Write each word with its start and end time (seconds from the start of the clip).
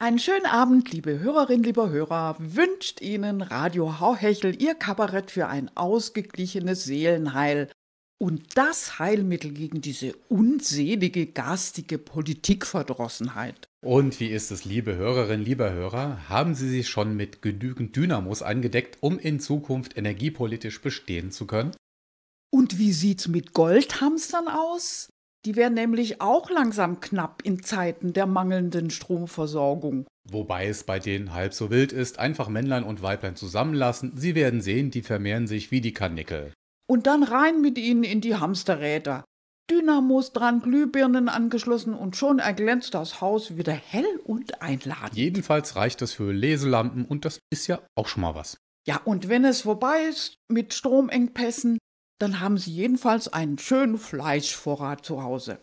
Einen 0.00 0.20
schönen 0.20 0.46
Abend, 0.46 0.92
liebe 0.92 1.18
Hörerinnen, 1.18 1.64
lieber 1.64 1.90
Hörer, 1.90 2.36
wünscht 2.38 3.00
Ihnen 3.00 3.42
Radio 3.42 3.98
Hauhechel 3.98 4.62
Ihr 4.62 4.76
Kabarett 4.76 5.32
für 5.32 5.48
ein 5.48 5.76
ausgeglichenes 5.76 6.84
Seelenheil 6.84 7.68
und 8.20 8.56
das 8.56 9.00
Heilmittel 9.00 9.50
gegen 9.50 9.80
diese 9.80 10.12
unselige, 10.28 11.26
garstige 11.26 11.98
Politikverdrossenheit. 11.98 13.66
Und 13.84 14.20
wie 14.20 14.28
ist 14.28 14.52
es, 14.52 14.64
liebe 14.64 14.94
Hörerinnen, 14.94 15.44
lieber 15.44 15.72
Hörer? 15.72 16.28
Haben 16.28 16.54
Sie 16.54 16.68
sich 16.68 16.88
schon 16.88 17.16
mit 17.16 17.42
genügend 17.42 17.96
Dynamos 17.96 18.42
angedeckt, 18.42 18.98
um 19.00 19.18
in 19.18 19.40
Zukunft 19.40 19.96
energiepolitisch 19.96 20.80
bestehen 20.80 21.32
zu 21.32 21.48
können? 21.48 21.74
Und 22.52 22.78
wie 22.78 22.92
sieht's 22.92 23.26
mit 23.26 23.52
Goldhamstern 23.52 24.46
aus? 24.46 25.08
Die 25.44 25.56
werden 25.56 25.74
nämlich 25.74 26.20
auch 26.20 26.50
langsam 26.50 27.00
knapp 27.00 27.42
in 27.44 27.62
Zeiten 27.62 28.12
der 28.12 28.26
mangelnden 28.26 28.90
Stromversorgung. 28.90 30.06
Wobei 30.30 30.66
es 30.66 30.84
bei 30.84 30.98
denen 30.98 31.32
halb 31.32 31.54
so 31.54 31.70
wild 31.70 31.92
ist, 31.92 32.18
einfach 32.18 32.48
Männlein 32.48 32.84
und 32.84 33.02
Weiblein 33.02 33.36
zusammenlassen. 33.36 34.12
Sie 34.16 34.34
werden 34.34 34.60
sehen, 34.60 34.90
die 34.90 35.02
vermehren 35.02 35.46
sich 35.46 35.70
wie 35.70 35.80
die 35.80 35.94
Karnickel. 35.94 36.52
Und 36.86 37.06
dann 37.06 37.22
rein 37.22 37.60
mit 37.60 37.78
ihnen 37.78 38.02
in 38.02 38.20
die 38.20 38.36
Hamsterräder. 38.36 39.24
Dynamos 39.70 40.32
dran, 40.32 40.60
Glühbirnen 40.60 41.28
angeschlossen 41.28 41.92
und 41.94 42.16
schon 42.16 42.38
erglänzt 42.38 42.94
das 42.94 43.20
Haus 43.20 43.56
wieder 43.56 43.74
hell 43.74 44.20
und 44.24 44.62
einladend. 44.62 45.14
Jedenfalls 45.14 45.76
reicht 45.76 46.00
es 46.00 46.14
für 46.14 46.32
Leselampen 46.32 47.04
und 47.04 47.26
das 47.26 47.40
ist 47.50 47.66
ja 47.66 47.80
auch 47.94 48.08
schon 48.08 48.22
mal 48.22 48.34
was. 48.34 48.56
Ja, 48.86 49.00
und 49.04 49.28
wenn 49.28 49.44
es 49.44 49.62
vorbei 49.62 50.04
ist 50.08 50.36
mit 50.50 50.72
Stromengpässen, 50.72 51.76
dann 52.18 52.40
haben 52.40 52.58
Sie 52.58 52.72
jedenfalls 52.72 53.28
einen 53.28 53.58
schönen 53.58 53.98
Fleischvorrat 53.98 55.04
zu 55.04 55.22
Hause. 55.22 55.60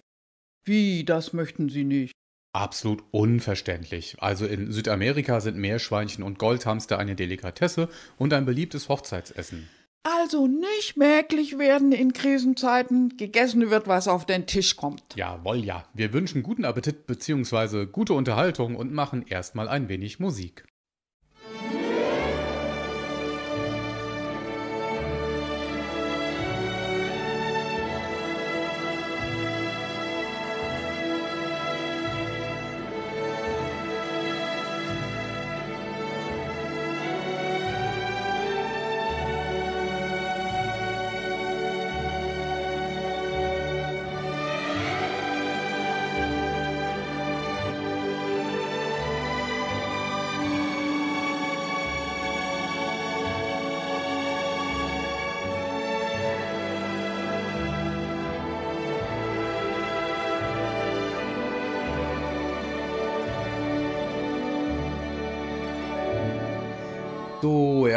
Wie, 0.64 1.03
das 1.03 1.34
möchten 1.34 1.70
Sie 1.70 1.84
nicht? 1.84 2.14
Absolut 2.53 3.03
unverständlich. 3.12 4.16
Also 4.20 4.45
in 4.45 4.72
Südamerika 4.72 5.42
sind 5.42 5.58
Meerschweinchen 5.58 6.23
und 6.23 6.39
Goldhamster 6.39 6.97
eine 6.97 7.16
Delikatesse 7.16 7.89
und 8.17 8.34
ein 8.34 8.45
beliebtes 8.45 8.88
Hochzeitsessen. 8.88 9.67
Also 10.03 10.47
nicht 10.47 10.97
merklich 10.97 11.58
werden 11.58 11.92
in 11.92 12.14
Krisenzeiten, 12.14 13.17
gegessen 13.17 13.72
wird, 13.72 13.88
was 13.88 14.08
auf 14.08 14.25
den 14.25 14.45
Tisch 14.45 14.75
kommt. 14.75 15.03
Jawohl, 15.16 15.66
ja. 15.66 15.84
Wir 15.94 16.14
wünschen 16.14 16.44
guten 16.44 16.64
Appetit 16.64 17.08
bzw. 17.08 17.88
gute 17.88 18.14
Unterhaltung 18.14 18.75
und 18.75 18.94
machen 18.94 19.25
erstmal 19.28 19.67
ein 19.67 19.90
wenig 19.90 20.19
Musik. 20.19 20.64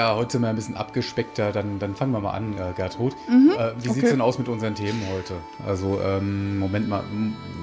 Ja, 0.08 0.16
heute 0.16 0.32
sind 0.32 0.42
wir 0.42 0.48
ein 0.48 0.56
bisschen 0.56 0.76
abgespeckter. 0.76 1.52
Dann, 1.52 1.78
dann 1.78 1.94
fangen 1.94 2.12
wir 2.12 2.20
mal 2.20 2.32
an, 2.32 2.54
äh, 2.54 2.72
Gertrud. 2.74 3.14
Mhm, 3.28 3.50
äh, 3.50 3.72
wie 3.82 3.88
okay. 3.88 4.00
sieht's 4.00 4.10
denn 4.10 4.20
aus 4.20 4.38
mit 4.38 4.48
unseren 4.48 4.74
Themen 4.74 5.02
heute? 5.12 5.34
Also, 5.66 6.00
ähm, 6.00 6.58
Moment 6.58 6.88
mal, 6.88 7.04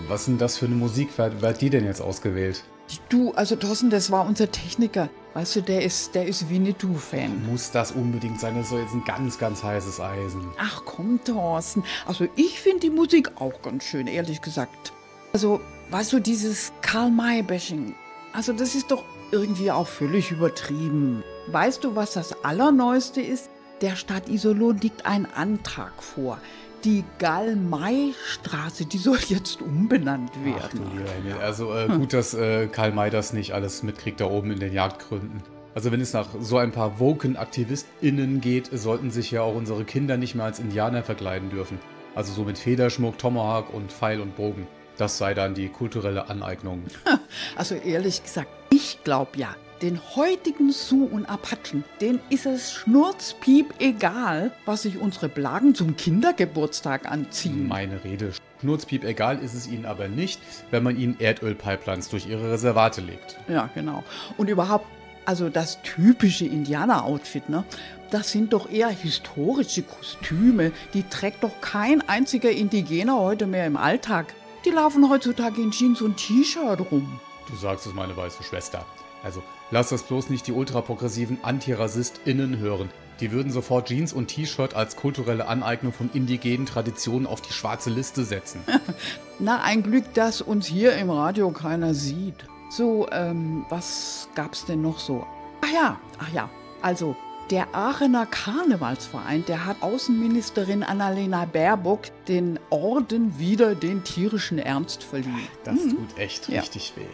was 0.07 0.21
ist 0.21 0.27
denn 0.27 0.37
das 0.37 0.57
für 0.57 0.65
eine 0.65 0.75
Musik? 0.75 1.09
Wer, 1.17 1.41
wer 1.41 1.49
hat 1.49 1.61
die 1.61 1.69
denn 1.69 1.85
jetzt 1.85 2.01
ausgewählt? 2.01 2.63
Du, 3.09 3.31
also 3.31 3.55
Thorsten, 3.55 3.89
das 3.89 4.11
war 4.11 4.27
unser 4.27 4.51
Techniker. 4.51 5.09
Weißt 5.33 5.55
du, 5.55 5.61
der 5.61 5.81
ist, 5.81 6.13
der 6.13 6.27
ist 6.27 6.49
Winnetou-Fan. 6.49 7.47
Muss 7.49 7.71
das 7.71 7.91
unbedingt 7.91 8.39
sein? 8.39 8.55
Das 8.55 8.65
ist 8.65 8.73
doch 8.73 8.79
jetzt 8.79 8.93
ein 8.93 9.03
ganz, 9.03 9.39
ganz 9.39 9.63
heißes 9.63 9.99
Eisen. 9.99 10.45
Ach 10.59 10.83
komm, 10.85 11.19
Thorsten. 11.23 11.83
Also 12.05 12.27
ich 12.35 12.59
finde 12.59 12.81
die 12.81 12.89
Musik 12.91 13.31
auch 13.41 13.59
ganz 13.63 13.85
schön, 13.85 14.05
ehrlich 14.05 14.41
gesagt. 14.41 14.93
Also, 15.33 15.61
weißt 15.89 16.13
du, 16.13 16.19
dieses 16.19 16.71
Karl-May-Bashing, 16.81 17.95
also 18.33 18.53
das 18.53 18.75
ist 18.75 18.91
doch 18.91 19.03
irgendwie 19.31 19.71
auch 19.71 19.87
völlig 19.87 20.31
übertrieben. 20.31 21.23
Weißt 21.47 21.83
du, 21.83 21.95
was 21.95 22.13
das 22.13 22.43
Allerneueste 22.43 23.21
ist? 23.21 23.49
Der 23.81 23.95
Stadt 23.95 24.29
Iserlohn 24.29 24.77
liegt 24.77 25.05
ein 25.05 25.27
Antrag 25.31 26.01
vor. 26.01 26.39
Die 26.83 27.03
Gall-May-Straße, 27.19 28.85
die 28.85 28.97
soll 28.97 29.19
jetzt 29.27 29.61
umbenannt 29.61 30.31
Ach 30.33 30.45
werden. 30.45 30.91
Himmel. 30.91 31.39
Also 31.41 31.73
äh, 31.73 31.87
gut, 31.87 32.13
dass 32.13 32.33
äh, 32.33 32.67
Karl 32.67 32.91
May 32.91 33.09
das 33.09 33.33
nicht 33.33 33.53
alles 33.53 33.83
mitkriegt 33.83 34.21
da 34.21 34.25
oben 34.25 34.51
in 34.51 34.59
den 34.59 34.73
Jagdgründen. 34.73 35.43
Also 35.75 35.91
wenn 35.91 35.99
es 35.99 36.13
nach 36.13 36.27
so 36.39 36.57
ein 36.57 36.71
paar 36.71 36.99
Woken-AktivistInnen 36.99 38.39
geht, 38.39 38.69
sollten 38.71 39.11
sich 39.11 39.31
ja 39.31 39.41
auch 39.41 39.55
unsere 39.55 39.83
Kinder 39.83 40.17
nicht 40.17 40.33
mehr 40.35 40.45
als 40.45 40.59
Indianer 40.59 41.03
verkleiden 41.03 41.49
dürfen. 41.49 41.79
Also 42.15 42.33
so 42.33 42.43
mit 42.43 42.57
Federschmuck, 42.57 43.17
Tomahawk 43.17 43.73
und 43.73 43.91
Pfeil 43.91 44.21
und 44.21 44.35
Bogen. 44.35 44.67
Das 44.97 45.17
sei 45.17 45.33
dann 45.33 45.53
die 45.53 45.67
kulturelle 45.69 46.29
Aneignung. 46.29 46.83
Also 47.57 47.75
ehrlich 47.75 48.23
gesagt, 48.23 48.49
ich 48.69 48.99
glaube 49.03 49.31
ja, 49.37 49.55
den 49.81 49.99
heutigen 50.15 50.71
Sioux 50.71 51.05
und 51.05 51.25
Apachen, 51.25 51.83
denen 51.99 52.19
ist 52.29 52.45
es 52.45 52.71
schnurzpiep 52.71 53.73
egal, 53.79 54.51
was 54.65 54.83
sich 54.83 54.97
unsere 54.97 55.29
Blagen 55.29 55.75
zum 55.75 55.97
Kindergeburtstag 55.97 57.09
anziehen. 57.09 57.67
Meine 57.67 58.03
Rede. 58.03 58.31
Schnurzpiep 58.61 59.03
egal 59.03 59.39
ist 59.39 59.53
es 59.53 59.67
ihnen 59.67 59.85
aber 59.85 60.07
nicht, 60.07 60.39
wenn 60.71 60.83
man 60.83 60.97
ihnen 60.97 61.19
Erdölpipelines 61.19 62.09
durch 62.09 62.27
ihre 62.27 62.51
Reservate 62.51 63.01
legt. 63.01 63.37
Ja, 63.47 63.69
genau. 63.75 64.03
Und 64.37 64.49
überhaupt, 64.49 64.85
also 65.25 65.49
das 65.49 65.81
typische 65.81 66.45
Indianer-Outfit, 66.45 67.49
ne? 67.49 67.65
Das 68.11 68.31
sind 68.31 68.53
doch 68.53 68.69
eher 68.69 68.89
historische 68.89 69.81
Kostüme. 69.81 70.71
Die 70.93 71.03
trägt 71.03 71.43
doch 71.43 71.59
kein 71.59 72.07
einziger 72.07 72.51
Indigener 72.51 73.19
heute 73.19 73.45
mehr 73.47 73.65
im 73.65 73.75
Alltag. 73.77 74.33
Die 74.63 74.69
laufen 74.69 75.09
heutzutage 75.09 75.61
in 75.61 75.71
Jeans 75.71 76.01
und 76.01 76.17
T-Shirt 76.17 76.79
rum. 76.91 77.19
Du 77.49 77.55
sagst 77.55 77.85
es, 77.85 77.93
meine 77.93 78.15
weiße 78.15 78.43
Schwester. 78.43 78.85
Also, 79.23 79.43
lass 79.71 79.89
das 79.89 80.03
bloß 80.03 80.29
nicht 80.29 80.47
die 80.47 80.51
ultraprogressiven 80.51 81.39
AntirassistInnen 81.43 82.57
hören. 82.59 82.89
Die 83.21 83.31
würden 83.31 83.51
sofort 83.51 83.87
Jeans 83.87 84.11
und 84.11 84.27
T-Shirt 84.27 84.73
als 84.73 84.97
kulturelle 84.97 85.47
Aneignung 85.47 85.93
von 85.93 86.09
indigenen 86.13 86.65
Traditionen 86.65 87.25
auf 87.27 87.41
die 87.41 87.53
schwarze 87.53 87.89
Liste 87.89 88.25
setzen. 88.25 88.59
Na, 89.39 89.61
ein 89.63 89.83
Glück, 89.83 90.13
dass 90.13 90.41
uns 90.41 90.65
hier 90.67 90.93
im 90.97 91.09
Radio 91.09 91.51
keiner 91.51 91.93
sieht. 91.93 92.45
So, 92.69 93.07
ähm, 93.11 93.65
was 93.69 94.27
gab's 94.35 94.65
denn 94.65 94.81
noch 94.81 94.99
so? 94.99 95.25
Ach 95.61 95.71
ja, 95.73 95.97
ach 96.19 96.33
ja. 96.33 96.49
Also, 96.81 97.15
der 97.51 97.73
Aachener 97.73 98.25
Karnevalsverein, 98.25 99.45
der 99.45 99.65
hat 99.65 99.77
Außenministerin 99.81 100.83
Annalena 100.83 101.45
Baerbock 101.45 102.01
den 102.27 102.59
Orden 102.69 103.39
wieder 103.39 103.75
den 103.75 104.03
tierischen 104.03 104.57
Ernst 104.57 105.03
verliehen. 105.03 105.47
Das 105.63 105.79
tut 105.79 106.17
echt 106.17 106.49
Ja. 106.49 106.59
richtig 106.61 106.93
weh, 106.97 107.05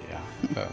ja. 0.55 0.61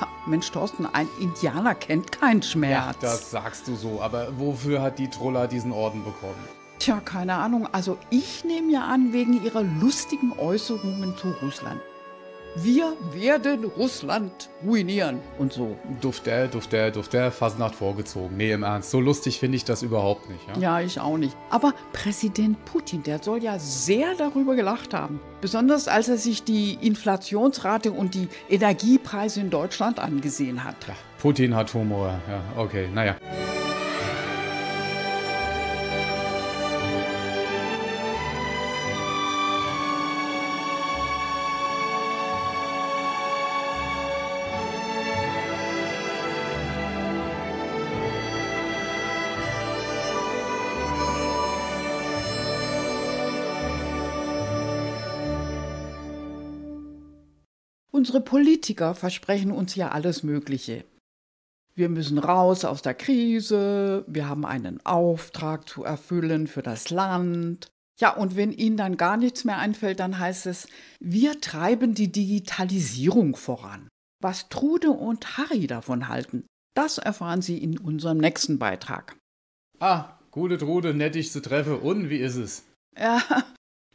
Ja. 0.00 0.08
Mensch, 0.26 0.50
Thorsten, 0.50 0.86
ein 0.86 1.08
Indianer 1.20 1.74
kennt 1.74 2.12
keinen 2.12 2.40
ja, 2.40 2.46
Schmerz. 2.46 2.96
das 3.00 3.30
sagst 3.30 3.68
du 3.68 3.76
so. 3.76 4.00
Aber 4.00 4.28
wofür 4.38 4.80
hat 4.80 4.98
die 4.98 5.08
Troller 5.08 5.46
diesen 5.48 5.70
Orden 5.72 6.02
bekommen? 6.02 6.42
Tja, 6.78 7.00
keine 7.00 7.34
Ahnung. 7.34 7.68
Also 7.72 7.98
ich 8.10 8.44
nehme 8.44 8.72
ja 8.72 8.86
an, 8.86 9.12
wegen 9.12 9.42
ihrer 9.44 9.62
lustigen 9.62 10.32
Äußerungen 10.38 11.16
zu 11.16 11.30
Russland. 11.42 11.80
Wir 12.56 12.92
werden 13.12 13.64
Russland 13.64 14.48
ruinieren 14.64 15.18
und 15.38 15.52
so. 15.52 15.76
Dufter, 16.00 16.46
Dufter, 16.46 16.92
Dufter, 16.92 17.32
Fasnacht 17.32 17.74
vorgezogen. 17.74 18.36
Nee, 18.36 18.52
im 18.52 18.62
Ernst, 18.62 18.92
so 18.92 19.00
lustig 19.00 19.40
finde 19.40 19.56
ich 19.56 19.64
das 19.64 19.82
überhaupt 19.82 20.30
nicht. 20.30 20.46
Ja? 20.46 20.60
Ja, 20.60 20.80
ich 20.80 21.00
auch 21.00 21.18
nicht. 21.18 21.36
Aber 21.50 21.74
Präsident 21.92 22.64
Putin, 22.64 23.02
der 23.02 23.20
soll 23.20 23.42
ja 23.42 23.58
sehr 23.58 24.14
darüber 24.16 24.54
gelacht 24.54 24.94
haben. 24.94 25.20
Besonders 25.40 25.88
als 25.88 26.08
er 26.08 26.16
sich 26.16 26.44
die 26.44 26.78
Inflationsrate 26.80 27.90
und 27.90 28.14
die 28.14 28.28
Energiepreise 28.48 29.40
in 29.40 29.50
Deutschland 29.50 29.98
angesehen 29.98 30.62
hat. 30.62 30.76
Ja, 30.86 30.94
Putin 31.18 31.56
hat 31.56 31.74
Humor. 31.74 32.20
Ja, 32.28 32.62
okay, 32.62 32.88
naja. 32.94 33.16
Unsere 58.14 58.30
Politiker 58.30 58.94
versprechen 58.94 59.50
uns 59.50 59.74
ja 59.74 59.88
alles 59.88 60.22
Mögliche. 60.22 60.84
Wir 61.74 61.88
müssen 61.88 62.18
raus 62.18 62.64
aus 62.64 62.80
der 62.80 62.94
Krise, 62.94 64.04
wir 64.06 64.28
haben 64.28 64.46
einen 64.46 64.78
Auftrag 64.86 65.68
zu 65.68 65.82
erfüllen 65.82 66.46
für 66.46 66.62
das 66.62 66.90
Land. 66.90 67.72
Ja, 67.98 68.14
und 68.14 68.36
wenn 68.36 68.52
Ihnen 68.52 68.76
dann 68.76 68.96
gar 68.96 69.16
nichts 69.16 69.42
mehr 69.44 69.58
einfällt, 69.58 69.98
dann 69.98 70.20
heißt 70.20 70.46
es, 70.46 70.68
wir 71.00 71.40
treiben 71.40 71.94
die 71.94 72.12
Digitalisierung 72.12 73.34
voran. 73.34 73.88
Was 74.22 74.48
Trude 74.48 74.90
und 74.90 75.36
Harry 75.36 75.66
davon 75.66 76.06
halten, 76.06 76.46
das 76.76 76.98
erfahren 76.98 77.42
Sie 77.42 77.58
in 77.58 77.78
unserem 77.78 78.18
nächsten 78.18 78.60
Beitrag. 78.60 79.16
Ah, 79.80 80.20
gute 80.30 80.56
Trude, 80.56 80.94
nett 80.94 81.16
dich 81.16 81.32
zu 81.32 81.42
treffen. 81.42 81.80
Und 81.80 82.10
wie 82.10 82.18
ist 82.18 82.36
es? 82.36 82.62
Ja, 82.96 83.20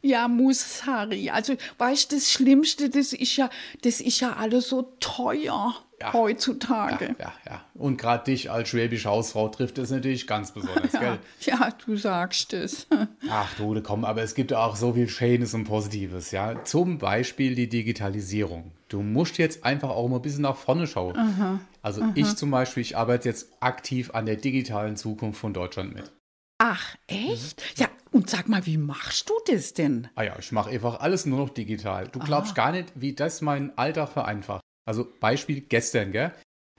ja, 0.02 0.28
muss 0.28 0.86
Harry. 0.86 1.30
Also, 1.30 1.54
weißt 1.78 2.10
du, 2.12 2.16
das 2.16 2.30
Schlimmste, 2.32 2.88
das 2.90 3.12
ist 3.12 3.36
ja, 3.36 3.50
das 3.82 4.00
ist 4.00 4.20
ja 4.20 4.34
alles 4.34 4.68
so 4.68 4.94
teuer 5.00 5.74
Ja. 6.00 6.12
heutzutage. 6.12 7.14
Ja, 7.18 7.26
ja, 7.26 7.32
ja. 7.46 7.64
Und 7.74 7.98
gerade 7.98 8.24
dich 8.24 8.50
als 8.50 8.70
schwäbische 8.70 9.08
Hausfrau 9.08 9.48
trifft 9.48 9.78
es 9.78 9.90
natürlich 9.90 10.26
ganz 10.26 10.52
besonders, 10.52 10.92
Ja, 10.94 11.00
gell? 11.00 11.18
ja, 11.42 11.68
du 11.84 11.96
sagst 11.96 12.52
es. 12.54 12.86
Ach, 13.30 13.52
Trude, 13.54 13.82
komm, 13.82 14.04
aber 14.04 14.22
es 14.22 14.34
gibt 14.34 14.52
auch 14.54 14.76
so 14.76 14.94
viel 14.94 15.08
Schönes 15.08 15.52
und 15.54 15.64
Positives, 15.64 16.30
ja. 16.30 16.64
Zum 16.64 16.98
Beispiel 16.98 17.54
die 17.54 17.68
Digitalisierung. 17.68 18.72
Du 18.88 19.02
musst 19.02 19.38
jetzt 19.38 19.64
einfach 19.64 19.90
auch 19.90 20.08
mal 20.08 20.16
ein 20.16 20.22
bisschen 20.22 20.42
nach 20.42 20.56
vorne 20.56 20.86
schauen. 20.86 21.60
Also 21.82 22.02
ich 22.14 22.34
zum 22.36 22.50
Beispiel, 22.50 22.80
ich 22.82 22.96
arbeite 22.96 23.28
jetzt 23.28 23.48
aktiv 23.60 24.10
an 24.14 24.26
der 24.26 24.36
digitalen 24.36 24.96
Zukunft 24.96 25.40
von 25.40 25.52
Deutschland 25.54 25.94
mit. 25.94 26.10
Ach, 26.58 26.96
echt? 27.06 27.62
Ja, 27.78 27.88
und 28.12 28.28
sag 28.28 28.48
mal, 28.48 28.66
wie 28.66 28.76
machst 28.76 29.28
du 29.30 29.34
das 29.46 29.72
denn? 29.72 30.08
Ah 30.14 30.22
ja, 30.22 30.38
ich 30.38 30.52
mache 30.52 30.70
einfach 30.70 31.00
alles 31.00 31.26
nur 31.26 31.38
noch 31.38 31.50
digital. 31.50 32.08
Du 32.08 32.18
glaubst 32.18 32.54
gar 32.54 32.72
nicht, 32.72 32.92
wie 32.94 33.14
das 33.14 33.40
meinen 33.40 33.76
Alltag 33.76 34.10
vereinfacht. 34.10 34.62
Also 34.84 35.06
Beispiel 35.20 35.60
gestern, 35.60 36.12
gell? 36.12 36.32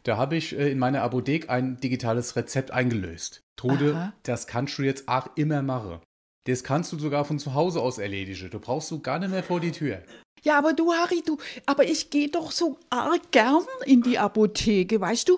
Da 0.04 0.18
habe 0.18 0.36
ich 0.36 0.58
äh, 0.58 0.72
in 0.72 0.80
meiner 0.80 1.04
Apotheke 1.04 1.50
ein 1.50 1.78
digitales 1.78 2.36
Rezept 2.36 2.72
eingelöst. 2.72 3.42
Trude, 3.56 3.94
Aha. 3.96 4.14
das 4.24 4.48
kannst 4.48 4.78
du 4.78 4.84
jetzt 4.84 5.08
auch 5.08 5.30
immer 5.36 5.62
machen. 5.62 6.00
Das 6.46 6.64
kannst 6.64 6.92
du 6.92 6.98
sogar 6.98 7.24
von 7.24 7.38
zu 7.38 7.54
Hause 7.54 7.82
aus 7.82 8.00
erledigen. 8.00 8.50
Du 8.50 8.60
brauchst 8.60 8.90
du 8.90 9.00
gar 9.00 9.20
nicht 9.20 9.30
mehr 9.30 9.44
vor 9.44 9.60
die 9.60 9.72
Tür. 9.72 10.02
Ja, 10.44 10.58
aber 10.58 10.74
du, 10.74 10.92
Harry, 10.92 11.22
du, 11.24 11.38
aber 11.68 11.84
ich 11.86 12.10
gehe 12.10 12.30
doch 12.30 12.52
so 12.52 12.80
arg 12.90 13.32
gern 13.32 13.62
in 13.86 14.02
die 14.02 14.18
Apotheke, 14.18 15.00
weißt 15.00 15.30
du? 15.30 15.38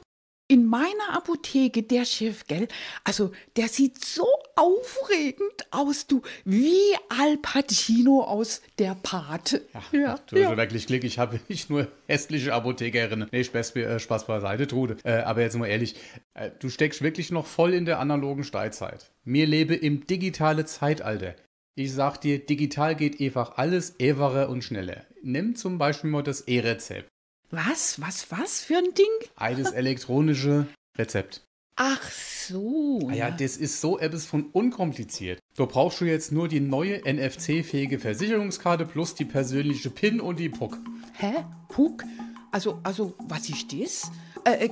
In 0.53 0.67
meiner 0.67 1.15
Apotheke, 1.15 1.81
der 1.81 2.05
Chef, 2.05 2.45
gell? 2.45 2.67
Also, 3.03 3.31
der 3.55 3.67
sieht 3.67 4.05
so 4.05 4.27
aufregend 4.55 5.65
aus, 5.71 6.05
du, 6.05 6.21
wie 6.45 6.77
Al 7.09 7.37
Pacino 7.37 8.21
aus 8.21 8.61
der 8.77 8.95
Pate. 9.01 9.65
Ja, 9.91 10.19
du 10.27 10.45
hast 10.45 10.57
wirklich 10.57 10.85
Glück, 10.85 11.03
ich 11.05 11.17
habe 11.17 11.39
nicht 11.49 11.71
nur 11.71 11.87
hässliche 12.07 12.53
Apothekerinnen. 12.53 13.29
Nee, 13.31 13.43
Spaß, 13.43 13.75
äh, 13.77 13.99
Spaß 13.99 14.27
beiseite, 14.27 14.67
Trude. 14.67 14.97
Äh, 15.03 15.23
aber 15.23 15.41
jetzt 15.41 15.57
mal 15.57 15.65
ehrlich, 15.65 15.95
äh, 16.35 16.51
du 16.59 16.69
steckst 16.69 17.01
wirklich 17.01 17.31
noch 17.31 17.47
voll 17.47 17.73
in 17.73 17.85
der 17.85 17.97
analogen 17.97 18.43
Steinzeit. 18.43 19.09
Mir 19.23 19.47
lebe 19.47 19.73
im 19.73 20.05
digitale 20.05 20.65
Zeitalter. 20.65 21.33
Ich 21.73 21.93
sag 21.93 22.17
dir, 22.17 22.37
digital 22.37 22.95
geht 22.95 23.19
einfach 23.19 23.57
alles 23.57 23.95
einfacher 23.99 24.49
und 24.49 24.63
schneller. 24.63 25.07
Nimm 25.23 25.55
zum 25.55 25.79
Beispiel 25.79 26.11
mal 26.11 26.21
das 26.21 26.41
E-Rezept. 26.41 27.09
Was, 27.55 28.01
was, 28.01 28.31
was 28.31 28.61
für 28.61 28.77
ein 28.77 28.95
Ding? 28.97 29.29
Eines 29.35 29.73
elektronische 29.73 30.65
Rezept. 30.97 31.43
Ach 31.75 32.01
so. 32.01 33.07
Ah 33.11 33.13
ja, 33.13 33.29
das 33.29 33.57
ist 33.57 33.79
so 33.79 33.99
etwas 33.99 34.25
von 34.25 34.45
unkompliziert. 34.47 35.37
Du 35.55 35.67
brauchst 35.67 36.01
du 36.01 36.05
jetzt 36.05 36.31
nur 36.31 36.47
die 36.47 36.59
neue 36.59 37.01
NFC-fähige 37.05 37.99
Versicherungskarte 37.99 38.87
plus 38.87 39.13
die 39.13 39.25
persönliche 39.25 39.91
PIN 39.91 40.19
und 40.19 40.39
die 40.39 40.49
PUC. 40.49 40.79
Hä? 41.13 41.45
Puck? 41.69 42.03
Also, 42.51 42.79
also, 42.81 43.13
was 43.27 43.47
ist 43.47 43.71
das? 43.71 44.11
Äh, 44.45 44.65
äh, 44.65 44.69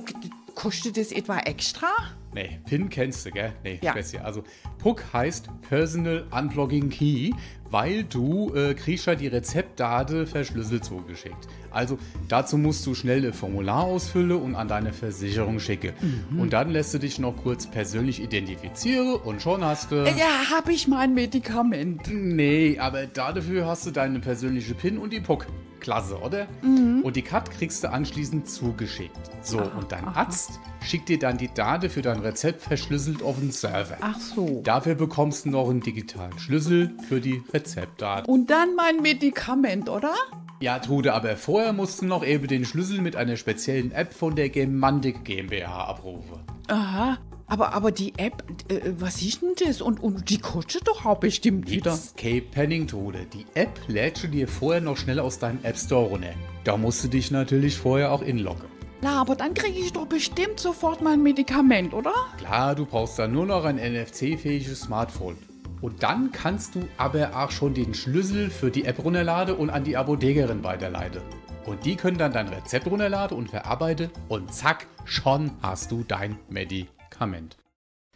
kostet 0.56 0.96
das 0.96 1.12
etwa 1.12 1.38
extra? 1.38 1.86
Nee, 2.34 2.58
PIN 2.66 2.88
kennst 2.88 3.26
du, 3.26 3.30
gell? 3.30 3.52
Nee, 3.62 3.78
Ja. 3.80 3.92
Späßchen. 3.92 4.22
Also 4.22 4.42
PUC 4.78 5.04
heißt 5.12 5.48
Personal 5.68 6.26
Unblogging 6.32 6.90
Key, 6.90 7.30
weil 7.70 8.02
du 8.02 8.52
äh, 8.56 8.74
kriegst 8.74 9.06
ja 9.06 9.14
die 9.14 9.28
Rezeptdaten 9.28 10.26
verschlüsselt 10.26 10.84
zugeschickt. 10.84 11.46
Also 11.72 11.98
dazu 12.28 12.58
musst 12.58 12.86
du 12.86 12.94
schnell 12.94 13.24
ein 13.24 13.32
Formular 13.32 13.84
ausfüllen 13.84 14.32
und 14.32 14.54
an 14.54 14.68
deine 14.68 14.92
Versicherung 14.92 15.60
schicken. 15.60 15.92
Mhm. 16.30 16.40
Und 16.40 16.52
dann 16.52 16.70
lässt 16.70 16.94
du 16.94 16.98
dich 16.98 17.18
noch 17.18 17.36
kurz 17.36 17.66
persönlich 17.66 18.22
identifizieren 18.22 19.14
und 19.14 19.42
schon 19.42 19.64
hast 19.64 19.90
du... 19.90 20.04
Ja, 20.04 20.50
habe 20.54 20.72
ich 20.72 20.88
mein 20.88 21.14
Medikament. 21.14 22.02
Nee, 22.12 22.78
aber 22.78 23.06
dafür 23.06 23.66
hast 23.66 23.86
du 23.86 23.90
deine 23.90 24.20
persönliche 24.20 24.74
PIN 24.74 24.98
und 24.98 25.12
die 25.12 25.20
PUC. 25.20 25.46
Klasse, 25.82 26.18
oder? 26.20 26.46
Mhm. 26.62 27.00
Und 27.02 27.16
die 27.16 27.22
Card 27.22 27.50
kriegst 27.50 27.82
du 27.82 27.90
anschließend 27.90 28.48
zugeschickt. 28.48 29.18
So, 29.42 29.60
und 29.60 29.90
dein 29.90 30.04
Arzt 30.04 30.60
schickt 30.80 31.08
dir 31.08 31.18
dann 31.18 31.36
die 31.36 31.52
Daten 31.52 31.90
für 31.90 32.02
dein 32.02 32.20
Rezept 32.20 32.62
verschlüsselt 32.62 33.22
auf 33.22 33.38
den 33.38 33.50
Server. 33.50 33.96
Ach 34.00 34.18
so. 34.18 34.62
Dafür 34.62 34.94
bekommst 34.94 35.44
du 35.44 35.50
noch 35.50 35.68
einen 35.68 35.80
digitalen 35.80 36.38
Schlüssel 36.38 36.96
für 37.08 37.20
die 37.20 37.42
Rezeptdaten. 37.52 38.32
Und 38.32 38.50
dann 38.50 38.76
mein 38.76 39.02
Medikament, 39.02 39.88
oder? 39.88 40.14
Ja, 40.62 40.78
Trude, 40.78 41.12
aber 41.12 41.36
vorher 41.36 41.72
musst 41.72 42.02
du 42.02 42.06
noch 42.06 42.24
eben 42.24 42.46
den 42.46 42.64
Schlüssel 42.64 43.00
mit 43.00 43.16
einer 43.16 43.36
speziellen 43.36 43.90
App 43.90 44.14
von 44.14 44.36
der 44.36 44.48
Gemandik 44.48 45.24
GmbH 45.24 45.86
abrufen. 45.86 46.38
Aha. 46.68 47.18
Aber, 47.48 47.74
aber 47.74 47.90
die 47.90 48.12
App, 48.16 48.44
äh, 48.68 48.92
was 48.96 49.20
ist 49.22 49.42
denn 49.42 49.54
das? 49.58 49.82
Und, 49.82 50.00
und 50.00 50.30
die 50.30 50.38
kostet 50.38 50.86
doch 50.86 51.04
auch 51.04 51.18
bestimmt 51.18 51.68
wieder. 51.68 51.92
It's 51.92 52.14
Cape 52.16 52.44
Penning, 52.52 52.86
Trude. 52.86 53.26
Die 53.32 53.44
App 53.54 53.76
lädst 53.88 54.22
du 54.22 54.28
dir 54.28 54.46
vorher 54.46 54.80
noch 54.80 54.96
schnell 54.96 55.18
aus 55.18 55.40
deinem 55.40 55.58
App 55.64 55.76
Store 55.76 56.08
runter. 56.08 56.32
Da 56.62 56.76
musst 56.76 57.02
du 57.02 57.08
dich 57.08 57.32
natürlich 57.32 57.76
vorher 57.76 58.12
auch 58.12 58.22
inloggen. 58.22 58.68
Na, 59.00 59.20
aber 59.20 59.34
dann 59.34 59.54
kriege 59.54 59.80
ich 59.80 59.92
doch 59.92 60.06
bestimmt 60.06 60.60
sofort 60.60 61.02
mein 61.02 61.24
Medikament, 61.24 61.92
oder? 61.92 62.14
Klar, 62.38 62.76
du 62.76 62.86
brauchst 62.86 63.18
dann 63.18 63.32
nur 63.32 63.46
noch 63.46 63.64
ein 63.64 63.78
NFC-fähiges 63.78 64.82
Smartphone. 64.82 65.36
Und 65.82 66.04
dann 66.04 66.30
kannst 66.30 66.76
du 66.76 66.88
aber 66.96 67.36
auch 67.36 67.50
schon 67.50 67.74
den 67.74 67.92
Schlüssel 67.92 68.50
für 68.50 68.70
die 68.70 68.84
App 68.84 69.04
runterladen 69.04 69.56
und 69.56 69.68
an 69.68 69.82
die 69.82 69.96
Apothekerin 69.96 70.62
weiterleiten. 70.62 71.20
Und 71.66 71.84
die 71.84 71.96
können 71.96 72.18
dann 72.18 72.32
dein 72.32 72.46
Rezept 72.48 72.86
runterladen 72.86 73.36
und 73.36 73.50
verarbeiten 73.50 74.10
und 74.28 74.54
zack, 74.54 74.86
schon 75.04 75.50
hast 75.60 75.90
du 75.90 76.04
dein 76.06 76.38
Medikament. 76.48 77.56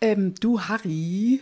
Ähm, 0.01 0.35
du 0.39 0.61
Harry, 0.61 1.41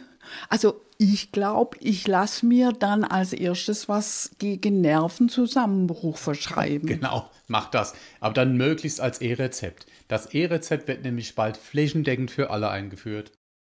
also 0.49 0.81
ich 0.97 1.31
glaube, 1.31 1.77
ich 1.81 2.07
lasse 2.07 2.47
mir 2.47 2.73
dann 2.73 3.05
als 3.05 3.35
erstes 3.35 3.89
was 3.91 4.31
gegen 4.39 4.81
Nervenzusammenbruch 4.81 6.17
verschreiben. 6.17 6.87
Genau, 6.87 7.31
mach 7.49 7.71
das. 7.71 7.95
Aber 8.21 8.33
dann 8.33 8.57
möglichst 8.57 9.01
als 9.01 9.21
E-Rezept. 9.21 9.87
Das 10.09 10.33
E-Rezept 10.33 10.89
wird 10.89 11.03
nämlich 11.03 11.35
bald 11.35 11.59
flächendeckend 11.59 12.31
für 12.31 12.49
alle 12.51 12.71
eingeführt. 12.71 13.33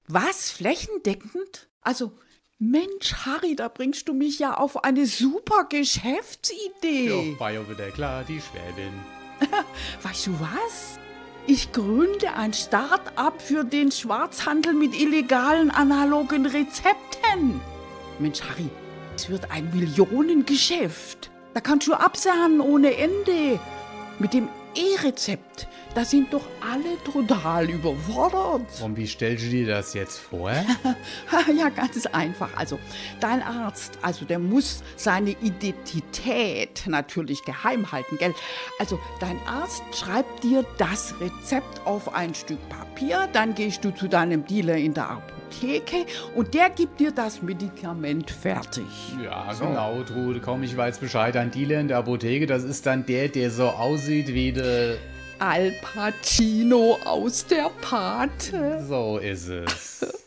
Was? 0.09 0.51
Flächendeckend? 0.51 1.69
Also, 1.83 2.13
Mensch, 2.63 3.15
Harry, 3.25 3.57
da 3.57 3.69
bringst 3.69 4.07
du 4.07 4.13
mich 4.13 4.39
ja 4.39 4.59
auf 4.59 4.85
eine 4.85 5.07
super 5.07 5.65
Geschäftsidee. 5.65 7.09
Jo, 7.09 7.41
war 7.41 7.53
ja 7.53 7.67
wieder 7.67 7.91
klar, 7.91 8.23
die 8.23 8.39
Schwäbin. 8.39 8.93
Weißt 10.03 10.27
du 10.27 10.33
was? 10.39 10.99
Ich 11.47 11.73
gründe 11.73 12.35
ein 12.35 12.53
Start-up 12.53 13.41
für 13.41 13.65
den 13.65 13.91
Schwarzhandel 13.91 14.75
mit 14.75 14.95
illegalen 14.95 15.71
analogen 15.71 16.45
Rezepten. 16.45 17.63
Mensch, 18.19 18.43
Harry, 18.43 18.69
es 19.17 19.31
wird 19.31 19.51
ein 19.51 19.71
Millionengeschäft. 19.75 21.31
Da 21.55 21.63
kannst 21.63 21.89
du 21.89 21.95
absahnen 21.95 22.61
ohne 22.61 22.95
Ende. 22.95 23.59
Mit 24.19 24.35
dem 24.35 24.51
E-Rezept, 24.75 25.67
da 25.95 26.05
sind 26.05 26.33
doch 26.33 26.47
alle 26.61 27.03
total 27.05 27.69
überfordert. 27.69 28.81
Und 28.83 28.97
wie 28.97 29.07
stellst 29.07 29.45
du 29.45 29.51
dir 29.51 29.67
das 29.67 29.95
jetzt 29.95 30.19
vor? 30.19 30.51
Ja, 31.57 31.69
ganz 31.69 32.07
einfach. 32.07 32.51
Also, 32.57 32.79
dein 33.21 33.43
Arzt, 33.43 33.99
also 34.03 34.25
der 34.25 34.39
muss 34.39 34.83
seine 34.97 35.31
Identität 35.31 36.85
natürlich 36.87 37.45
geheim 37.45 37.91
halten, 37.91 38.19
gell? 38.19 38.35
Also, 38.79 38.99
dein 39.21 39.39
Arzt 39.47 39.83
schreibt 39.95 40.45
dir 40.45 40.65
das 40.79 41.15
Rezept 41.21 41.85
auf 41.87 42.15
ein 42.15 42.35
Stück 42.35 42.59
Papier, 42.69 43.29
dann 43.33 43.55
gehst 43.55 43.85
du 43.85 43.91
zu 43.91 44.09
deinem 44.09 44.47
Dealer 44.47 44.77
in 44.77 44.95
der 44.95 45.11
Apotheke 45.11 46.07
und 46.35 46.55
der 46.55 46.71
gibt 46.71 47.01
dir 47.01 47.11
das 47.13 47.43
Medikament 47.43 48.31
fertig. 48.31 48.85
Ja, 49.23 49.53
genau, 49.53 50.03
Trude, 50.03 50.41
komm, 50.41 50.63
ich 50.63 50.77
weiß 50.77 50.99
Bescheid. 50.99 51.37
Ein 51.37 51.51
Dealer 51.51 51.81
in 51.81 51.89
der 51.89 51.99
Apotheke, 51.99 52.47
das 52.47 52.63
ist 52.63 52.87
dann 52.87 53.05
der, 53.07 53.29
der 53.29 53.51
so 53.51 53.69
aussieht 53.69 54.29
wie 54.29 54.53
der... 54.53 54.97
Al 55.41 55.73
Pacino 55.81 56.99
aus 57.03 57.47
der 57.47 57.71
Pate. 57.81 58.85
So 58.87 59.17
ist 59.17 59.49
es. 59.49 60.07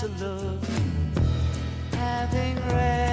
to 0.00 0.08
love. 0.24 0.68
Having 1.92 2.56
read. 2.68 3.11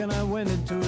and 0.00 0.12
I 0.14 0.22
went 0.22 0.48
into 0.48 0.79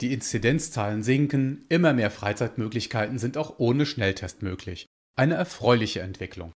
Die 0.00 0.12
Inzidenzzahlen 0.12 1.02
sinken, 1.02 1.64
immer 1.68 1.92
mehr 1.92 2.10
Freizeitmöglichkeiten 2.10 3.18
sind 3.18 3.36
auch 3.36 3.58
ohne 3.58 3.84
Schnelltest 3.84 4.42
möglich. 4.42 4.86
Eine 5.16 5.34
erfreuliche 5.34 6.00
Entwicklung. 6.00 6.52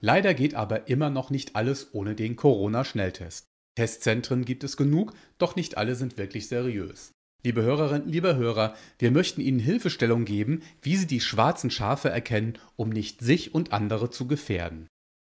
Leider 0.00 0.34
geht 0.34 0.54
aber 0.54 0.88
immer 0.88 1.08
noch 1.08 1.30
nicht 1.30 1.56
alles 1.56 1.94
ohne 1.94 2.14
den 2.14 2.36
Corona-Schnelltest. 2.36 3.46
Testzentren 3.76 4.44
gibt 4.44 4.64
es 4.64 4.76
genug, 4.76 5.14
doch 5.38 5.56
nicht 5.56 5.78
alle 5.78 5.94
sind 5.94 6.18
wirklich 6.18 6.48
seriös. 6.48 7.12
Liebe 7.44 7.62
Hörerinnen, 7.62 8.08
liebe 8.08 8.36
Hörer, 8.36 8.76
wir 8.98 9.10
möchten 9.10 9.40
Ihnen 9.40 9.58
Hilfestellung 9.58 10.26
geben, 10.26 10.62
wie 10.82 10.96
Sie 10.96 11.06
die 11.06 11.20
schwarzen 11.20 11.70
Schafe 11.70 12.10
erkennen, 12.10 12.58
um 12.76 12.90
nicht 12.90 13.20
sich 13.20 13.54
und 13.54 13.72
andere 13.72 14.10
zu 14.10 14.26
gefährden. 14.26 14.86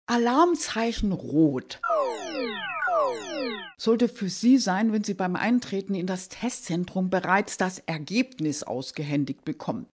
Alarmzeichen 0.07 1.13
rot 1.13 1.81
sollte 3.81 4.09
für 4.09 4.29
Sie 4.29 4.59
sein, 4.59 4.93
wenn 4.93 5.05
Sie 5.05 5.15
beim 5.15 5.37
Eintreten 5.37 5.95
in 5.95 6.07
das 6.07 6.29
Testzentrum 6.29 7.11
bereits 7.11 7.57
das 7.57 7.79
Ergebnis 7.81 8.63
ausgehändigt 8.63 9.45
bekommen. 9.45 9.87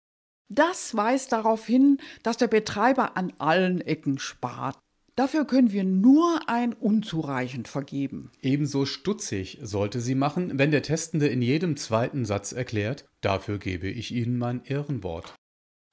Das 0.49 0.95
weist 0.95 1.31
darauf 1.31 1.65
hin, 1.65 1.97
dass 2.23 2.37
der 2.37 2.47
Betreiber 2.47 3.15
an 3.15 3.31
allen 3.37 3.79
Ecken 3.81 4.19
spart. 4.19 4.77
Dafür 5.15 5.45
können 5.45 5.71
wir 5.71 5.83
nur 5.83 6.41
ein 6.47 6.73
unzureichend 6.73 7.67
vergeben. 7.67 8.31
Ebenso 8.41 8.85
stutzig 8.85 9.59
sollte 9.61 9.99
sie 10.01 10.15
machen, 10.15 10.57
wenn 10.57 10.71
der 10.71 10.83
Testende 10.83 11.27
in 11.27 11.41
jedem 11.41 11.77
zweiten 11.77 12.25
Satz 12.25 12.53
erklärt, 12.53 13.05
dafür 13.21 13.59
gebe 13.59 13.87
ich 13.87 14.13
Ihnen 14.13 14.37
mein 14.37 14.63
Ehrenwort. 14.63 15.35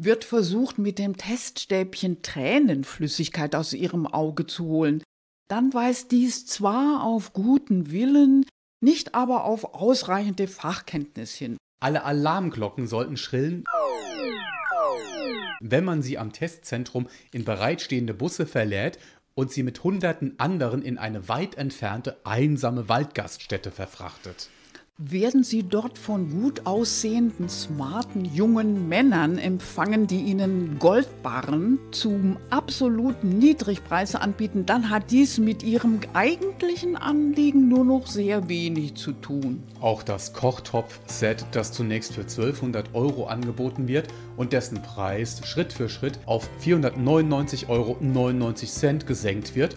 Wird 0.01 0.25
versucht, 0.25 0.79
mit 0.79 0.99
dem 0.99 1.17
Teststäbchen 1.17 2.23
Tränenflüssigkeit 2.23 3.57
aus 3.57 3.73
Ihrem 3.73 4.07
Auge 4.07 4.47
zu 4.47 4.67
holen, 4.67 5.03
dann 5.49 5.73
weist 5.73 6.13
dies 6.13 6.47
zwar 6.47 7.03
auf 7.03 7.33
guten 7.33 7.91
Willen, 7.91 8.47
nicht 8.81 9.15
aber 9.15 9.45
auf 9.45 9.75
ausreichende 9.75 10.47
Fachkenntnis 10.47 11.35
hin. 11.35 11.57
Alle 11.81 12.05
Alarmglocken 12.05 12.87
sollten 12.87 13.17
schrillen, 13.17 13.65
wenn 15.61 15.85
man 15.85 16.03
sie 16.03 16.19
am 16.19 16.33
Testzentrum 16.33 17.09
in 17.33 17.45
bereitstehende 17.45 18.15
Busse 18.15 18.47
verlädt 18.47 18.99
und 19.35 19.51
sie 19.51 19.63
mit 19.63 19.83
hunderten 19.83 20.39
anderen 20.39 20.83
in 20.83 20.99
eine 20.99 21.29
weit 21.29 21.57
entfernte, 21.57 22.19
einsame 22.25 22.89
Waldgaststätte 22.89 23.71
verfrachtet. 23.71 24.51
Werden 25.01 25.45
sie 25.45 25.63
dort 25.63 25.97
von 25.97 26.29
gut 26.29 26.67
aussehenden, 26.67 27.49
smarten 27.49 28.25
jungen 28.25 28.89
Männern 28.89 29.39
empfangen, 29.39 30.09
die 30.09 30.23
ihnen 30.23 30.81
Goldbarren 30.81 31.79
zum 31.93 32.37
absoluten 32.51 33.39
Niedrigpreis 33.39 34.17
anbieten, 34.17 34.67
dann 34.67 34.91
hat 34.91 35.13
dies 35.13 35.39
mit 35.39 35.63
ihrem 35.63 36.01
eigentlichen 36.15 36.97
Anliegen 36.97 37.69
nur 37.69 37.85
noch 37.85 38.09
sehr 38.09 38.49
wenig 38.49 38.97
zu 38.97 39.13
tun. 39.13 39.63
Auch 39.81 40.03
das 40.03 40.33
Kochtopf-Set, 40.33 41.47
das 41.53 41.71
zunächst 41.71 42.15
für 42.15 42.23
1200 42.23 42.93
Euro 42.93 43.27
angeboten 43.27 43.87
wird 43.87 44.09
und 44.37 44.53
dessen 44.53 44.83
Preis 44.83 45.41
Schritt 45.45 45.73
für 45.73 45.89
Schritt 45.89 46.19
auf 46.27 46.51
499,99 46.61 47.69
Euro 47.69 49.05
gesenkt 49.07 49.55
wird, 49.55 49.77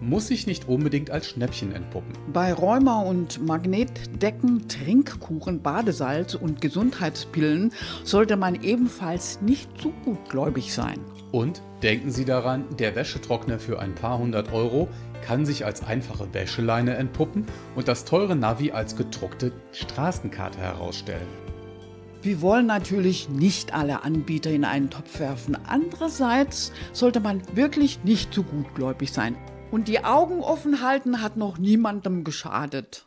muss 0.00 0.28
sich 0.28 0.46
nicht 0.46 0.68
unbedingt 0.68 1.10
als 1.10 1.28
Schnäppchen 1.28 1.72
entpuppen. 1.72 2.12
Bei 2.32 2.52
Rheuma 2.52 3.02
und 3.02 3.44
Magnetdecken, 3.46 4.66
Trinkkuchen, 4.68 5.62
Badesalz 5.62 6.34
und 6.34 6.60
Gesundheitspillen 6.60 7.72
sollte 8.04 8.36
man 8.36 8.62
ebenfalls 8.62 9.40
nicht 9.42 9.80
zu 9.80 9.92
gutgläubig 10.04 10.72
sein. 10.72 11.00
Und 11.32 11.62
denken 11.82 12.10
Sie 12.10 12.24
daran, 12.24 12.64
der 12.78 12.96
Wäschetrockner 12.96 13.58
für 13.58 13.78
ein 13.78 13.94
paar 13.94 14.18
hundert 14.18 14.52
Euro 14.52 14.88
kann 15.22 15.46
sich 15.46 15.64
als 15.64 15.82
einfache 15.84 16.32
Wäscheleine 16.32 16.96
entpuppen 16.96 17.44
und 17.76 17.88
das 17.88 18.04
teure 18.04 18.34
Navi 18.34 18.72
als 18.72 18.96
gedruckte 18.96 19.52
Straßenkarte 19.72 20.58
herausstellen. 20.58 21.26
Wir 22.22 22.42
wollen 22.42 22.66
natürlich 22.66 23.30
nicht 23.30 23.72
alle 23.72 24.02
Anbieter 24.02 24.50
in 24.50 24.64
einen 24.64 24.90
Topf 24.90 25.20
werfen. 25.20 25.56
Andererseits 25.66 26.70
sollte 26.92 27.20
man 27.20 27.40
wirklich 27.54 28.04
nicht 28.04 28.34
zu 28.34 28.42
gutgläubig 28.42 29.10
sein. 29.10 29.36
Und 29.70 29.86
die 29.86 30.04
Augen 30.04 30.40
offen 30.42 30.82
halten 30.82 31.22
hat 31.22 31.36
noch 31.36 31.58
niemandem 31.58 32.24
geschadet. 32.24 33.06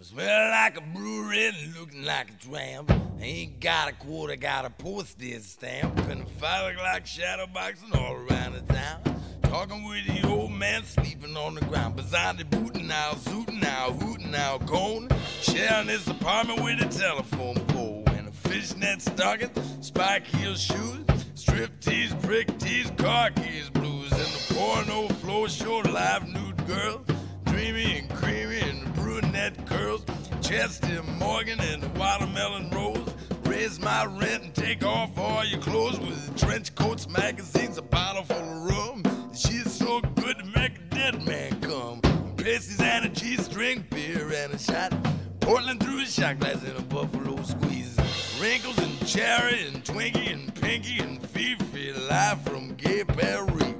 Smell 0.00 0.50
like 0.50 0.76
a 0.76 0.82
brewery 0.92 1.50
looking 1.76 2.04
like 2.04 2.28
a 2.30 2.46
tramp. 2.46 2.92
Ain't 3.20 3.58
got 3.58 3.88
a 3.88 3.92
quarter, 3.92 4.36
got 4.36 4.66
a 4.66 4.70
postage 4.70 5.42
stamp. 5.42 5.98
And 6.10 6.22
a 6.22 6.26
five 6.38 6.74
o'clock 6.74 7.06
shadow 7.06 7.46
boxing 7.46 7.92
all 7.94 8.14
around 8.14 8.52
the 8.52 8.72
town. 8.72 9.00
Talking 9.42 9.82
with 9.88 10.06
the 10.06 10.28
old 10.28 10.52
man 10.52 10.84
sleeping 10.84 11.36
on 11.36 11.54
the 11.54 11.62
ground. 11.62 11.96
Beside 11.96 12.36
the 12.36 12.44
booting 12.44 12.90
out, 12.92 13.16
zooting 13.24 13.64
out, 13.64 14.00
hooting 14.02 14.34
out, 14.34 14.66
cone. 14.66 15.08
Sharing 15.40 15.86
this 15.86 16.06
apartment 16.06 16.62
with 16.62 16.82
a 16.82 16.88
telephone 16.88 17.56
pole. 17.68 18.04
And 18.08 18.28
a 18.28 18.32
fishnet 18.32 19.00
stocking, 19.00 19.50
spike 19.80 20.26
heel 20.26 20.54
shoes. 20.54 21.23
Strip 21.36 21.80
tees, 21.80 22.14
brick 22.14 22.58
tees, 22.58 22.90
car 22.96 23.30
keys, 23.30 23.68
blues. 23.70 24.12
And 24.12 24.20
the 24.20 24.54
porno 24.54 25.08
floor 25.14 25.48
show 25.48 25.78
live 25.78 26.28
nude 26.28 26.66
girl. 26.66 27.04
Dreamy 27.44 27.98
and 27.98 28.10
creamy 28.10 28.60
and 28.60 28.94
brunette 28.94 29.66
curls. 29.66 30.04
Chester 30.40 31.02
Morgan 31.18 31.58
and 31.60 31.82
the 31.82 31.88
watermelon 31.98 32.70
rose. 32.70 33.12
Raise 33.46 33.80
my 33.80 34.04
rent 34.04 34.44
and 34.44 34.54
take 34.54 34.84
off 34.84 35.18
all 35.18 35.44
your 35.44 35.60
clothes 35.60 35.98
with 35.98 36.36
trench 36.36 36.74
coats, 36.76 37.08
magazines, 37.08 37.78
a 37.78 37.82
bottle 37.82 38.22
full 38.22 38.36
of 38.36 38.70
rum. 38.70 39.02
She's 39.34 39.72
so 39.72 40.00
good 40.00 40.38
to 40.38 40.44
make 40.44 40.78
a 40.78 40.94
dead 40.94 41.22
man 41.24 41.60
come. 41.60 42.00
Pasties 42.36 42.80
and 42.80 43.06
a 43.06 43.08
G-string, 43.08 43.84
beer 43.90 44.32
and 44.32 44.54
a 44.54 44.58
shot. 44.58 44.94
Portland 45.40 45.82
through 45.82 46.02
a 46.02 46.06
shot 46.06 46.38
glass 46.38 46.62
and 46.62 46.78
a 46.78 46.82
buffalo 46.82 47.42
squeeze. 47.42 47.96
Wrinkles 48.40 48.78
and 48.78 48.93
cherry 49.04 49.66
and 49.66 49.84
Twinkie 49.84 50.32
and 50.32 50.54
Pinky 50.54 50.98
and 50.98 51.20
Fifi 51.28 51.92
live 51.92 52.40
from 52.42 52.74
Gay 52.76 53.04
Paris. 53.04 53.74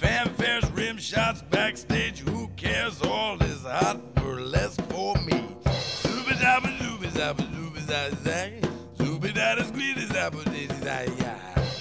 Fanfares, 0.00 0.74
rim 0.76 0.96
shots 0.96 1.42
backstage. 1.42 2.20
Who 2.20 2.46
cares? 2.56 3.02
All 3.02 3.36
this 3.36 3.62
hot 3.64 4.14
burlesque 4.14 4.80
for 4.82 5.16
me. 5.16 5.44
Zooby 5.64 6.34
dabba 6.38 6.78
zooby 6.78 7.08
zabba 7.08 7.42
zooby 7.52 7.80
zay 7.80 8.10
zay. 8.22 8.60
Zooby 8.98 9.32
dabba 9.32 9.66
squeeze 9.66 10.08
zabba 10.08 10.44
dizzy 10.44 10.82
zay 10.82 11.08
ya. 11.18 11.34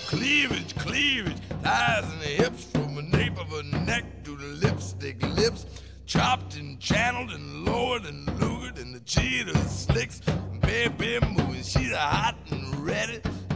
Cleavage, 0.08 0.76
cleavage, 0.76 1.38
thighs 1.62 2.12
and 2.12 2.24
hips 2.24 2.66
from 2.72 2.96
the 2.96 3.04
nape 3.04 3.38
of 3.40 3.50
her 3.50 3.64
neck 3.86 4.04
to 4.24 4.36
the 4.36 4.48
lipstick 4.48 5.22
lips. 5.36 5.66
Chopped 6.08 6.56
and 6.56 6.80
channeled 6.80 7.30
and 7.30 7.66
lowered 7.66 8.06
and 8.06 8.28
lured 8.42 8.80
and 8.80 8.96
the 8.96 9.00
cheetah 9.02 9.56
slicks. 9.68 10.22
Baby 10.62 11.20
moving, 11.26 11.64
she's 11.64 11.96
hot 11.96 12.36
and 12.36 12.39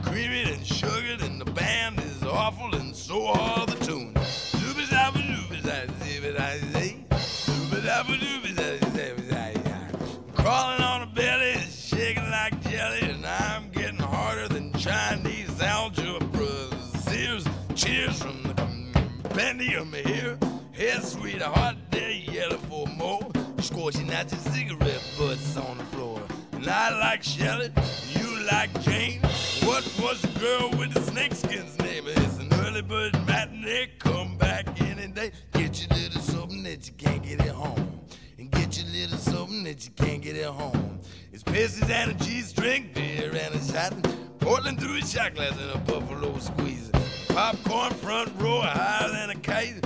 Creamy 0.04 0.44
and 0.54 0.66
sugared 0.66 1.22
and 1.22 1.40
the 1.40 1.52
band 1.52 2.00
is 2.00 2.24
awful 2.24 2.76
and 2.76 2.96
so 2.96 3.28
are 3.28 3.66
the 3.66 3.76
tunes. 3.86 4.54
Zabba 4.94 5.22
zooby 5.22 5.64
zay 5.64 5.88
zibby 6.02 6.38
zay 6.38 6.60
zay. 6.72 7.06
Zooby 7.10 7.82
zabba 7.82 8.16
zooby 8.20 8.56
zay 8.56 8.78
zibby 8.80 9.30
zay 9.30 9.54
zay. 9.64 10.34
Crawling 10.36 10.84
on 10.84 11.02
a 11.02 11.08
belly, 11.08 11.56
shaking 11.72 12.30
like 12.30 12.62
jelly, 12.62 13.00
and 13.02 13.26
I'm 13.26 13.72
getting 13.72 13.98
harder 13.98 14.48
than 14.48 14.72
Chinese 14.74 15.60
algebra. 15.62 16.70
Sears, 17.00 17.46
cheers 17.74 18.22
from 18.22 18.44
the 18.44 18.54
compendium 18.54 19.94
here. 19.94 20.38
Here, 20.74 21.02
sweetheart, 21.02 21.78
there 21.90 22.12
yellow 22.12 22.58
for 22.58 22.86
more. 22.86 23.32
Scorching 23.60 24.14
out 24.14 24.32
your 24.32 24.42
cigarette 24.42 25.04
butts 25.18 25.58
on 25.58 25.78
the 25.80 25.86
floor. 25.86 26.22
And 26.52 26.68
I 26.68 27.00
like 27.00 27.24
Shelley, 27.24 27.72
you 28.12 28.13
like 28.54 28.82
Jane. 28.82 29.20
What 29.68 29.84
was 30.00 30.22
the 30.22 30.40
girl 30.40 30.70
with 30.78 30.94
the 30.94 31.02
snakeskin's 31.02 31.78
name? 31.80 32.04
It's 32.06 32.38
an 32.38 32.54
early 32.66 32.84
bird 32.84 33.14
matinee. 33.26 33.90
Come 33.98 34.38
back 34.38 34.66
any 34.80 35.08
day. 35.08 35.32
Get 35.54 35.82
you 35.82 35.88
little 35.90 36.22
something 36.22 36.62
that 36.64 36.86
you 36.88 36.94
can't 36.94 37.24
get 37.24 37.42
at 37.42 37.56
home. 37.64 38.00
And 38.38 38.52
get 38.52 38.78
you 38.78 38.86
little 38.92 39.18
something 39.18 39.64
that 39.64 39.84
you 39.86 39.92
can't 39.92 40.22
get 40.22 40.36
at 40.36 40.54
home. 40.62 41.00
It's 41.32 41.42
pasties 41.42 41.90
and 41.90 42.12
a 42.12 42.14
G-string, 42.14 42.92
beer 42.94 43.32
and 43.44 43.56
a 43.56 43.64
shot. 43.72 43.94
Portland 44.40 44.80
through 44.80 44.98
a 44.98 45.02
shot 45.02 45.34
glass 45.34 45.58
and 45.60 45.72
a 45.72 45.80
buffalo 45.80 46.38
squeeze. 46.38 46.92
Popcorn 47.30 47.92
front 47.94 48.32
row 48.40 48.62
higher 48.62 49.10
than 49.12 49.32
a 49.32 49.40
kite. 49.40 49.84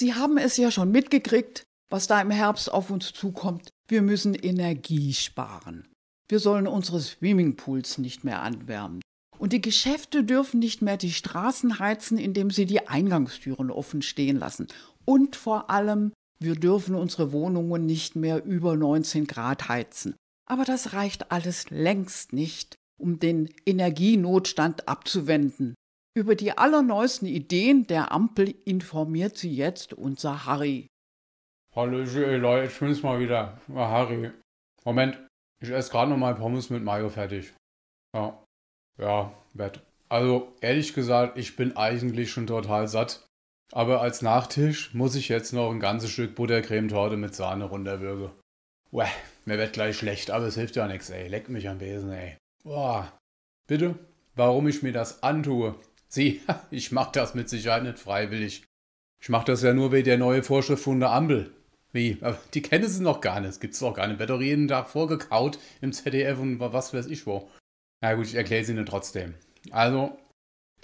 Sie 0.00 0.14
haben 0.14 0.38
es 0.38 0.56
ja 0.56 0.70
schon 0.70 0.90
mitgekriegt, 0.90 1.64
was 1.90 2.06
da 2.06 2.22
im 2.22 2.30
Herbst 2.30 2.72
auf 2.72 2.88
uns 2.88 3.12
zukommt. 3.12 3.68
Wir 3.86 4.00
müssen 4.00 4.32
Energie 4.32 5.12
sparen. 5.12 5.86
Wir 6.26 6.38
sollen 6.38 6.66
unsere 6.66 7.00
Swimmingpools 7.00 7.98
nicht 7.98 8.24
mehr 8.24 8.40
anwärmen. 8.40 9.02
Und 9.38 9.52
die 9.52 9.60
Geschäfte 9.60 10.24
dürfen 10.24 10.58
nicht 10.58 10.80
mehr 10.80 10.96
die 10.96 11.12
Straßen 11.12 11.80
heizen, 11.80 12.16
indem 12.16 12.50
sie 12.50 12.64
die 12.64 12.88
Eingangstüren 12.88 13.70
offen 13.70 14.00
stehen 14.00 14.38
lassen. 14.38 14.68
Und 15.04 15.36
vor 15.36 15.68
allem, 15.68 16.14
wir 16.38 16.54
dürfen 16.54 16.94
unsere 16.94 17.30
Wohnungen 17.32 17.84
nicht 17.84 18.16
mehr 18.16 18.42
über 18.42 18.76
19 18.76 19.26
Grad 19.26 19.68
heizen. 19.68 20.16
Aber 20.46 20.64
das 20.64 20.94
reicht 20.94 21.30
alles 21.30 21.68
längst 21.68 22.32
nicht, 22.32 22.74
um 22.98 23.18
den 23.18 23.50
Energienotstand 23.66 24.88
abzuwenden. 24.88 25.74
Über 26.14 26.34
die 26.34 26.58
allerneuesten 26.58 27.28
Ideen 27.28 27.86
der 27.86 28.10
Ampel 28.10 28.54
informiert 28.64 29.36
sie 29.36 29.54
jetzt 29.54 29.92
unser 29.92 30.44
Harry. 30.44 30.88
Hallo, 31.74 31.98
Leute, 31.98 32.66
ich 32.66 32.78
bin's 32.78 33.02
mal 33.04 33.20
wieder. 33.20 33.60
Ja, 33.68 33.88
Harry. 33.88 34.32
Moment, 34.84 35.18
ich 35.62 35.70
esse 35.70 35.90
gerade 35.92 36.10
noch 36.10 36.16
mal 36.16 36.34
Pommes 36.34 36.68
mit 36.68 36.82
Mayo 36.82 37.10
fertig. 37.10 37.52
Ja. 38.12 38.42
Ja, 38.98 39.32
Bett. 39.54 39.80
Also, 40.08 40.52
ehrlich 40.60 40.94
gesagt, 40.94 41.38
ich 41.38 41.54
bin 41.54 41.76
eigentlich 41.76 42.32
schon 42.32 42.48
total 42.48 42.88
satt. 42.88 43.24
Aber 43.72 44.00
als 44.00 44.20
Nachtisch 44.20 44.92
muss 44.94 45.14
ich 45.14 45.28
jetzt 45.28 45.52
noch 45.52 45.70
ein 45.70 45.78
ganzes 45.78 46.10
Stück 46.10 46.34
Buttercremetorte 46.34 47.16
mit 47.16 47.36
Sahne 47.36 47.66
runterwürgen. 47.66 48.30
Uäh, 48.90 49.06
mir 49.44 49.58
wird 49.58 49.74
gleich 49.74 49.96
schlecht, 49.96 50.32
aber 50.32 50.46
es 50.46 50.56
hilft 50.56 50.74
ja 50.74 50.88
nichts, 50.88 51.08
ey. 51.10 51.28
Leck 51.28 51.48
mich 51.48 51.68
am 51.68 51.78
Besen, 51.78 52.10
ey. 52.10 52.36
Boah. 52.64 53.16
Bitte? 53.68 53.94
Warum 54.34 54.66
ich 54.66 54.82
mir 54.82 54.92
das 54.92 55.22
antue? 55.22 55.76
Sieh, 56.10 56.42
ich 56.70 56.92
mach 56.92 57.12
das 57.12 57.34
mit 57.34 57.48
Sicherheit 57.48 57.84
nicht 57.84 57.98
freiwillig. 57.98 58.64
Ich 59.22 59.28
mach 59.28 59.44
das 59.44 59.62
ja 59.62 59.72
nur 59.72 59.92
wegen 59.92 60.06
der 60.06 60.18
neuen 60.18 60.42
Vorschrift 60.42 60.82
von 60.82 61.00
der 61.00 61.10
Ampel. 61.10 61.52
Wie? 61.92 62.18
Die 62.54 62.62
kennen 62.62 62.88
sie 62.88 63.02
noch 63.02 63.20
gar 63.20 63.40
nicht. 63.40 63.50
Es 63.50 63.60
gibt's 63.60 63.80
doch 63.80 63.94
gar 63.94 64.06
nicht. 64.06 64.18
Wird 64.18 64.30
doch 64.30 64.40
jeden 64.40 64.68
Tag 64.68 64.88
vorgekaut 64.88 65.58
im 65.80 65.92
ZDF 65.92 66.38
und 66.38 66.60
was 66.60 66.94
weiß 66.94 67.06
ich 67.06 67.26
wo. 67.26 67.50
Na 68.00 68.14
gut, 68.14 68.26
ich 68.26 68.34
erkläre 68.34 68.64
sie 68.64 68.72
Ihnen 68.72 68.86
trotzdem. 68.86 69.34
Also, 69.70 70.16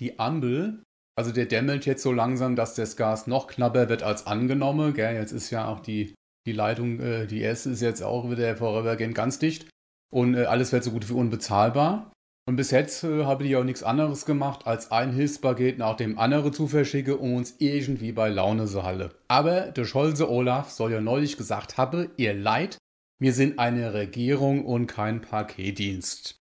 die 0.01 0.19
Ampel, 0.19 0.83
also 1.17 1.33
der 1.33 1.47
dämmelt 1.47 1.87
jetzt 1.87 2.03
so 2.03 2.13
langsam, 2.13 2.57
dass 2.57 2.75
das 2.75 2.97
Gas 2.97 3.27
noch 3.27 3.47
knapper 3.47 3.89
wird 3.89 4.03
als 4.03 4.27
angenommen. 4.27 4.93
Gell? 4.95 5.15
Jetzt 5.15 5.33
ist 5.33 5.51
ja 5.51 5.67
auch 5.69 5.81
die, 5.81 6.15
die 6.45 6.53
Leitung, 6.53 7.01
äh, 7.01 7.27
die 7.27 7.41
erste 7.41 7.71
ist 7.71 7.81
jetzt 7.81 8.03
auch 8.03 8.31
wieder 8.31 8.57
vorübergehend 8.57 9.15
ganz 9.15 9.39
dicht. 9.39 9.69
Und 10.13 10.35
äh, 10.35 10.45
alles 10.45 10.73
wird 10.73 10.85
so 10.85 10.91
gut 10.91 11.09
wie 11.09 11.15
unbezahlbar. 11.15 12.13
Und 12.49 12.55
bis 12.55 12.71
jetzt 12.71 13.03
äh, 13.03 13.25
habe 13.25 13.45
ich 13.45 13.57
auch 13.57 13.65
nichts 13.65 13.83
anderes 13.83 14.25
gemacht, 14.25 14.69
als 14.69 14.93
ein 14.93 15.13
Hilfspaket 15.13 15.79
nach 15.79 15.97
dem 15.97 16.17
anderen 16.17 16.53
zu 16.53 16.69
verschicken, 16.69 17.15
um 17.15 17.35
uns 17.35 17.57
irgendwie 17.59 18.13
bei 18.13 18.29
Laune 18.29 18.67
zu 18.67 18.85
halten. 18.85 19.13
Aber 19.27 19.73
der 19.73 19.85
Scholze 19.85 20.31
Olaf 20.31 20.71
soll 20.71 20.93
ja 20.93 21.01
neulich 21.01 21.37
gesagt 21.37 21.77
haben, 21.77 22.09
ihr 22.17 22.35
Leid, 22.35 22.79
wir 23.19 23.33
sind 23.33 23.59
eine 23.59 23.95
Regierung 23.95 24.65
und 24.65 24.87
kein 24.87 25.23
Paketdienst. 25.23 26.39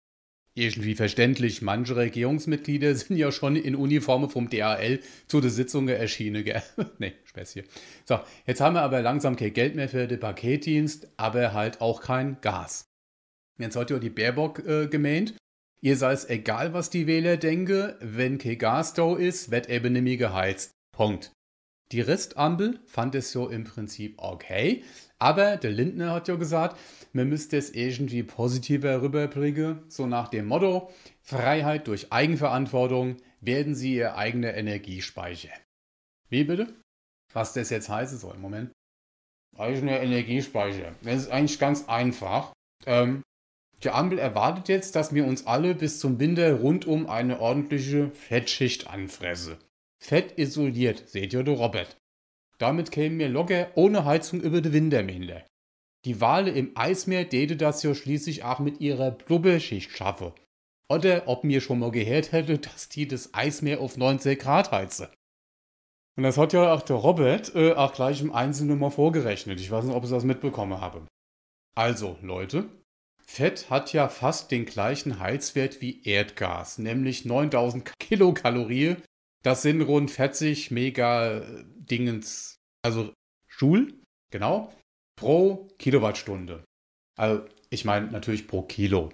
Irgendwie 0.55 0.95
verständlich, 0.95 1.61
manche 1.61 1.97
Regierungsmitglieder 1.97 2.95
sind 2.95 3.17
ja 3.17 3.31
schon 3.31 3.55
in 3.55 3.77
Uniformen 3.77 4.31
vom 4.31 4.49
DHL 4.49 5.01
zu 5.27 5.43
der 5.43 5.51
Sitzung 5.51 5.87
erschienen, 5.89 6.45
gell? 6.45 6.63
nee, 6.99 7.13
Späßchen. 7.25 7.65
So, 8.07 8.21
jetzt 8.47 8.63
haben 8.63 8.75
wir 8.75 8.83
aber 8.83 9.03
langsam 9.03 9.37
kein 9.37 9.53
Geld 9.53 9.77
mehr 9.77 9.91
für 9.91 10.07
den 10.07 10.19
Paketdienst, 10.19 11.09
aber 11.19 11.53
halt 11.53 11.83
auch 11.83 12.01
kein 12.01 12.41
Gas. 12.41 12.87
Jetzt 13.59 13.77
hat 13.77 13.91
ja 13.91 13.99
die 13.99 14.09
Baerbock 14.09 14.61
äh, 14.67 14.87
gemeint, 14.87 15.35
Ihr 15.83 15.97
sei 15.97 16.13
es 16.13 16.29
egal, 16.29 16.75
was 16.75 16.91
die 16.91 17.07
Wähler 17.07 17.39
denken, 17.39 17.95
wenn 18.01 18.39
kein 18.39 18.59
Gas 18.59 18.93
da 18.93 19.17
ist, 19.17 19.51
wird 19.51 19.71
eben 19.71 19.95
nicht 19.95 20.03
mehr 20.03 20.17
geheizt. 20.19 20.73
Punkt. 20.93 21.33
Die 21.93 22.03
Restampel 22.03 22.81
fand 22.87 23.15
es 23.15 23.33
so 23.33 23.49
im 23.49 23.65
Prinzip 23.65 24.15
okay, 24.19 24.85
aber 25.19 25.57
der 25.57 25.73
Lindner 25.73 26.13
hat 26.13 26.29
ja 26.29 26.37
gesagt, 26.37 26.79
man 27.13 27.29
müsste 27.29 27.57
es 27.57 27.71
irgendwie 27.71 28.23
positiver 28.23 29.03
rüberbringen, 29.03 29.83
so 29.89 30.07
nach 30.07 30.29
dem 30.29 30.47
Motto, 30.47 30.91
Freiheit 31.21 31.89
durch 31.89 32.13
Eigenverantwortung, 32.13 33.17
werden 33.41 33.75
Sie 33.75 33.97
Ihr 33.97 34.17
eigener 34.17 34.55
Energiespeicher. 34.55 35.51
Wie 36.29 36.45
bitte? 36.45 36.75
Was 37.33 37.55
das 37.55 37.71
jetzt 37.71 37.89
heißen 37.89 38.19
soll, 38.19 38.37
Moment. 38.37 38.71
Eigener 39.57 40.01
Energiespeicher. 40.01 40.95
Das 41.03 41.23
ist 41.23 41.31
eigentlich 41.31 41.59
ganz 41.59 41.89
einfach. 41.89 42.53
Ähm, 42.87 43.23
die 43.83 43.91
Ampel 43.91 44.19
erwartet 44.19 44.69
jetzt, 44.69 44.95
dass 44.95 45.15
wir 45.15 45.25
uns 45.25 45.47
alle 45.47 45.75
bis 45.75 46.01
zum 46.01 46.19
Winter 46.21 46.61
rundum 46.61 47.09
eine 47.09 47.41
ordentliche 47.41 48.11
Fettschicht 48.11 48.89
anfressen. 48.89 49.57
Fett 49.99 50.39
isoliert, 50.39 51.09
seht 51.09 51.33
ihr, 51.33 51.43
du 51.43 51.53
Robert. 51.53 51.97
Damit 52.59 52.91
kämen 52.91 53.19
wir 53.19 53.29
locker 53.29 53.69
ohne 53.75 54.05
Heizung 54.05 54.41
über 54.41 54.61
die 54.61 54.73
Wintermänner. 54.73 55.43
Die 56.05 56.21
Wale 56.21 56.51
im 56.51 56.73
Eismeer 56.75 57.29
täte 57.29 57.57
das 57.57 57.83
ja 57.83 57.95
schließlich 57.95 58.45
auch 58.45 58.59
mit 58.59 58.81
ihrer 58.81 59.11
Blubberschicht 59.11 59.91
schaffe. 59.97 60.35
Oder 60.91 61.29
ob 61.29 61.45
mir 61.45 61.61
schon 61.61 61.79
mal 61.79 61.91
gehört 61.91 62.33
hätte, 62.33 62.59
dass 62.59 62.89
die 62.89 63.07
das 63.07 63.33
Eismeer 63.33 63.81
auf 63.81 63.97
90 63.97 64.39
Grad 64.39 64.73
heize. 64.73 65.11
Und 66.17 66.25
das 66.25 66.37
hat 66.37 66.53
ja 66.53 66.73
auch 66.75 66.83
der 66.83 66.97
Robert 66.97 67.55
äh, 67.55 67.73
auch 67.73 67.95
gleich 67.95 68.21
im 68.21 68.33
Einzelnen 68.33 68.79
mal 68.79 68.91
vorgerechnet. 68.91 69.61
Ich 69.61 69.71
weiß 69.71 69.85
nicht, 69.85 69.95
ob 69.95 70.05
ich 70.05 70.11
das 70.11 70.25
mitbekommen 70.25 70.81
habe. 70.81 71.07
Also, 71.77 72.19
Leute, 72.21 72.69
Fett 73.33 73.71
hat 73.71 73.93
ja 73.93 74.09
fast 74.09 74.51
den 74.51 74.65
gleichen 74.67 75.21
Heizwert 75.21 75.81
wie 75.81 76.03
Erdgas, 76.03 76.79
nämlich 76.79 77.25
9000 77.25 77.93
Kilokalorien. 78.01 78.97
Das 79.45 79.63
sind 79.63 79.83
rund 79.83 80.11
40 80.11 80.73
Mega 80.73 81.47
Dingens, 81.77 82.57
also 82.83 83.13
Joule, 83.57 83.95
genau, 84.33 84.75
pro 85.17 85.69
Kilowattstunde. 85.79 86.65
Also 87.17 87.45
ich 87.71 87.85
meine 87.85 88.11
natürlich 88.11 88.49
pro 88.49 88.63
Kilo. 88.63 89.13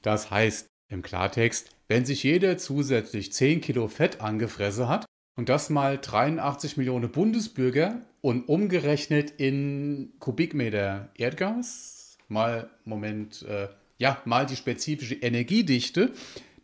Das 0.00 0.30
heißt 0.30 0.68
im 0.88 1.02
Klartext, 1.02 1.70
wenn 1.88 2.04
sich 2.04 2.22
jeder 2.22 2.56
zusätzlich 2.56 3.32
10 3.32 3.62
Kilo 3.62 3.88
Fett 3.88 4.20
angefressen 4.20 4.86
hat 4.86 5.06
und 5.36 5.48
das 5.48 5.70
mal 5.70 5.98
83 5.98 6.76
Millionen 6.76 7.10
Bundesbürger 7.10 8.00
und 8.20 8.48
umgerechnet 8.48 9.32
in 9.38 10.12
Kubikmeter 10.20 11.10
Erdgas, 11.16 11.99
mal 12.30 12.70
Moment, 12.84 13.42
äh, 13.42 13.68
ja, 13.98 14.20
mal 14.24 14.46
die 14.46 14.56
spezifische 14.56 15.14
Energiedichte, 15.14 16.12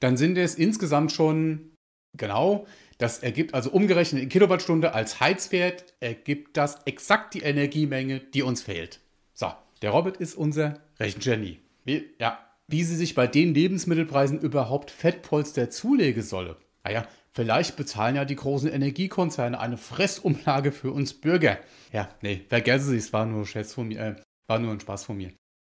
dann 0.01 0.17
sind 0.17 0.39
es 0.39 0.55
insgesamt 0.55 1.13
schon 1.13 1.73
genau, 2.17 2.67
das 2.99 3.19
ergibt 3.19 3.55
also 3.55 3.71
umgerechnet 3.71 4.23
in 4.23 4.29
Kilowattstunde 4.29 4.95
als 4.95 5.21
Heizwert, 5.21 5.95
ergibt 6.01 6.57
das 6.57 6.79
exakt 6.87 7.35
die 7.35 7.43
Energiemenge, 7.43 8.21
die 8.21 8.43
uns 8.43 8.63
fehlt. 8.63 9.01
So, 9.35 9.53
der 9.83 9.91
Robert 9.91 10.17
ist 10.17 10.35
unser 10.35 10.81
Rechengenie. 10.99 11.59
Wie, 11.85 12.11
ja, 12.19 12.39
wie 12.69 12.83
sie 12.83 12.97
sich 12.97 13.15
bei 13.15 13.27
den 13.27 13.55
Lebensmittelpreisen 13.55 14.41
überhaupt 14.41 14.91
Fettpolster 14.91 15.71
zulegen 15.71 16.23
solle. 16.23 16.57
Naja, 16.85 17.07
vielleicht 17.33 17.77
bezahlen 17.77 18.17
ja 18.17 18.25
die 18.25 18.37
großen 18.37 18.71
Energiekonzerne 18.71 19.61
eine 19.61 19.77
Fressumlage 19.77 20.73
für 20.73 20.91
uns 20.91 21.13
Bürger. 21.15 21.59
Ja, 21.93 22.09
nee, 22.23 22.43
vergessen 22.49 22.91
Sie 22.91 22.97
es, 22.97 23.13
war 23.13 23.27
nur 23.27 23.47
ein 23.47 23.65
von 23.65 23.89
mir, 23.89 24.01
äh, 24.01 24.17
war 24.49 24.59
nur 24.59 24.73
ein 24.73 24.81
Spaß 24.81 25.05
von 25.05 25.17
mir. 25.17 25.33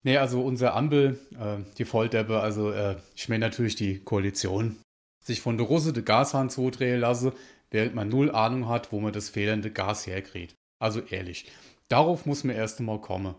Nee, 0.08 0.20
also 0.20 0.41
unser 0.41 0.74
Ampel, 0.74 1.20
äh, 1.38 1.58
die 1.78 1.84
Volldeppe, 1.84 2.39
also 2.39 2.72
äh, 2.72 2.96
ich 3.13 3.28
meine 3.28 3.46
natürlich 3.46 3.76
die 3.76 4.00
Koalition, 4.00 4.78
sich 5.22 5.41
von 5.41 5.58
der 5.58 5.67
Russe 5.67 5.91
de 5.91 6.02
Gashahn 6.02 6.50
zudrehen 6.50 7.02
lasse, 7.02 7.34
während 7.72 7.93
man 7.93 8.08
null 8.08 8.32
Ahnung 8.32 8.70
hat, 8.70 8.93
wo 8.93 9.02
man 9.02 9.12
das 9.12 9.28
fehlende 9.28 9.70
Gas 9.70 10.08
herkriegt. 10.08 10.56
Also 10.80 11.02
ehrlich, 11.02 11.52
darauf 11.89 12.26
muss 12.26 12.46
man 12.46 12.56
erst 12.56 12.80
einmal 12.80 13.02
kommen. 13.02 13.36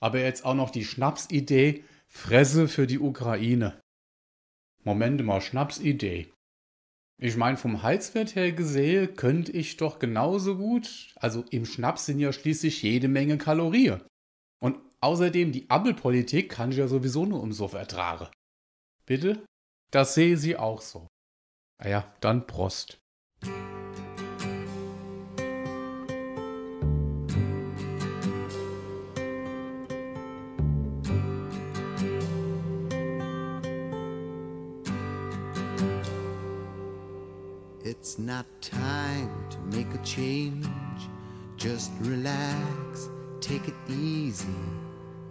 Aber 0.00 0.20
jetzt 0.20 0.44
auch 0.44 0.54
noch 0.54 0.70
die 0.70 0.84
Schnapsidee, 0.84 1.82
Fresse 2.06 2.68
für 2.68 2.86
die 2.86 3.00
Ukraine. 3.00 3.80
Moment 4.84 5.24
mal, 5.24 5.40
Schnapsidee. 5.40 6.28
Ich 7.20 7.36
meine, 7.36 7.56
vom 7.56 7.82
Heizwert 7.82 8.36
her 8.36 8.52
gesehen, 8.52 9.16
könnte 9.16 9.50
ich 9.50 9.76
doch 9.76 9.98
genauso 9.98 10.56
gut, 10.56 11.16
also 11.16 11.44
im 11.50 11.66
Schnaps 11.66 12.06
sind 12.06 12.20
ja 12.20 12.32
schließlich 12.32 12.80
jede 12.80 13.08
Menge 13.08 13.38
Kalorien. 13.38 14.02
Außerdem, 15.02 15.50
die 15.50 15.68
Ampelpolitik 15.68 16.48
kann 16.48 16.70
ich 16.70 16.78
ja 16.78 16.86
sowieso 16.86 17.26
nur 17.26 17.42
um 17.42 17.52
so 17.52 17.66
ertragen. 17.74 18.28
Bitte? 19.04 19.44
Das 19.90 20.14
sehe 20.14 20.36
sie 20.36 20.56
auch 20.56 20.80
so. 20.80 21.08
Ah 21.78 21.88
dann 22.20 22.46
Prost. 22.46 22.98
It's 37.84 38.18
not 38.18 38.46
time 38.60 39.30
to 39.50 39.58
make 39.76 39.92
a 39.92 40.02
change. 40.04 40.68
Just 41.56 41.90
relax, 42.02 43.10
take 43.40 43.66
it 43.66 43.74
easy. 43.90 44.46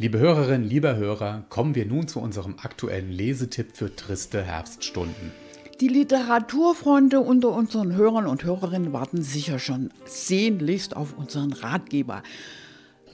Liebe 0.00 0.20
Hörerinnen, 0.20 0.68
lieber 0.68 0.94
Hörer, 0.94 1.42
kommen 1.48 1.74
wir 1.74 1.84
nun 1.84 2.06
zu 2.06 2.20
unserem 2.20 2.54
aktuellen 2.62 3.10
Lesetipp 3.10 3.76
für 3.76 3.96
triste 3.96 4.44
Herbststunden. 4.44 5.32
Die 5.80 5.88
Literaturfreunde 5.88 7.18
unter 7.18 7.48
unseren 7.48 7.96
Hörern 7.96 8.28
und 8.28 8.44
Hörerinnen 8.44 8.92
warten 8.92 9.22
sicher 9.22 9.58
schon 9.58 9.90
sehnlichst 10.04 10.94
auf 10.94 11.18
unseren 11.18 11.52
Ratgeber. 11.52 12.22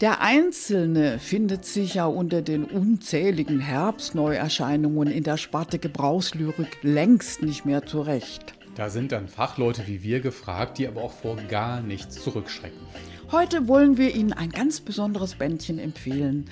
Der 0.02 0.20
Einzelne 0.20 1.18
findet 1.18 1.64
sich 1.64 1.94
ja 1.94 2.04
unter 2.04 2.42
den 2.42 2.64
unzähligen 2.64 3.60
Herbstneuerscheinungen 3.60 5.08
in 5.08 5.22
der 5.22 5.38
Sparte 5.38 5.78
Gebrauchslyrik 5.78 6.76
längst 6.82 7.40
nicht 7.40 7.64
mehr 7.64 7.86
zurecht. 7.86 8.52
Da 8.74 8.90
sind 8.90 9.12
dann 9.12 9.28
Fachleute 9.28 9.86
wie 9.86 10.02
wir 10.02 10.20
gefragt, 10.20 10.76
die 10.76 10.86
aber 10.86 11.00
auch 11.00 11.12
vor 11.12 11.36
gar 11.48 11.80
nichts 11.80 12.22
zurückschrecken. 12.22 12.86
Heute 13.34 13.66
wollen 13.66 13.98
wir 13.98 14.14
Ihnen 14.14 14.32
ein 14.32 14.50
ganz 14.50 14.80
besonderes 14.80 15.34
Bändchen 15.34 15.80
empfehlen, 15.80 16.44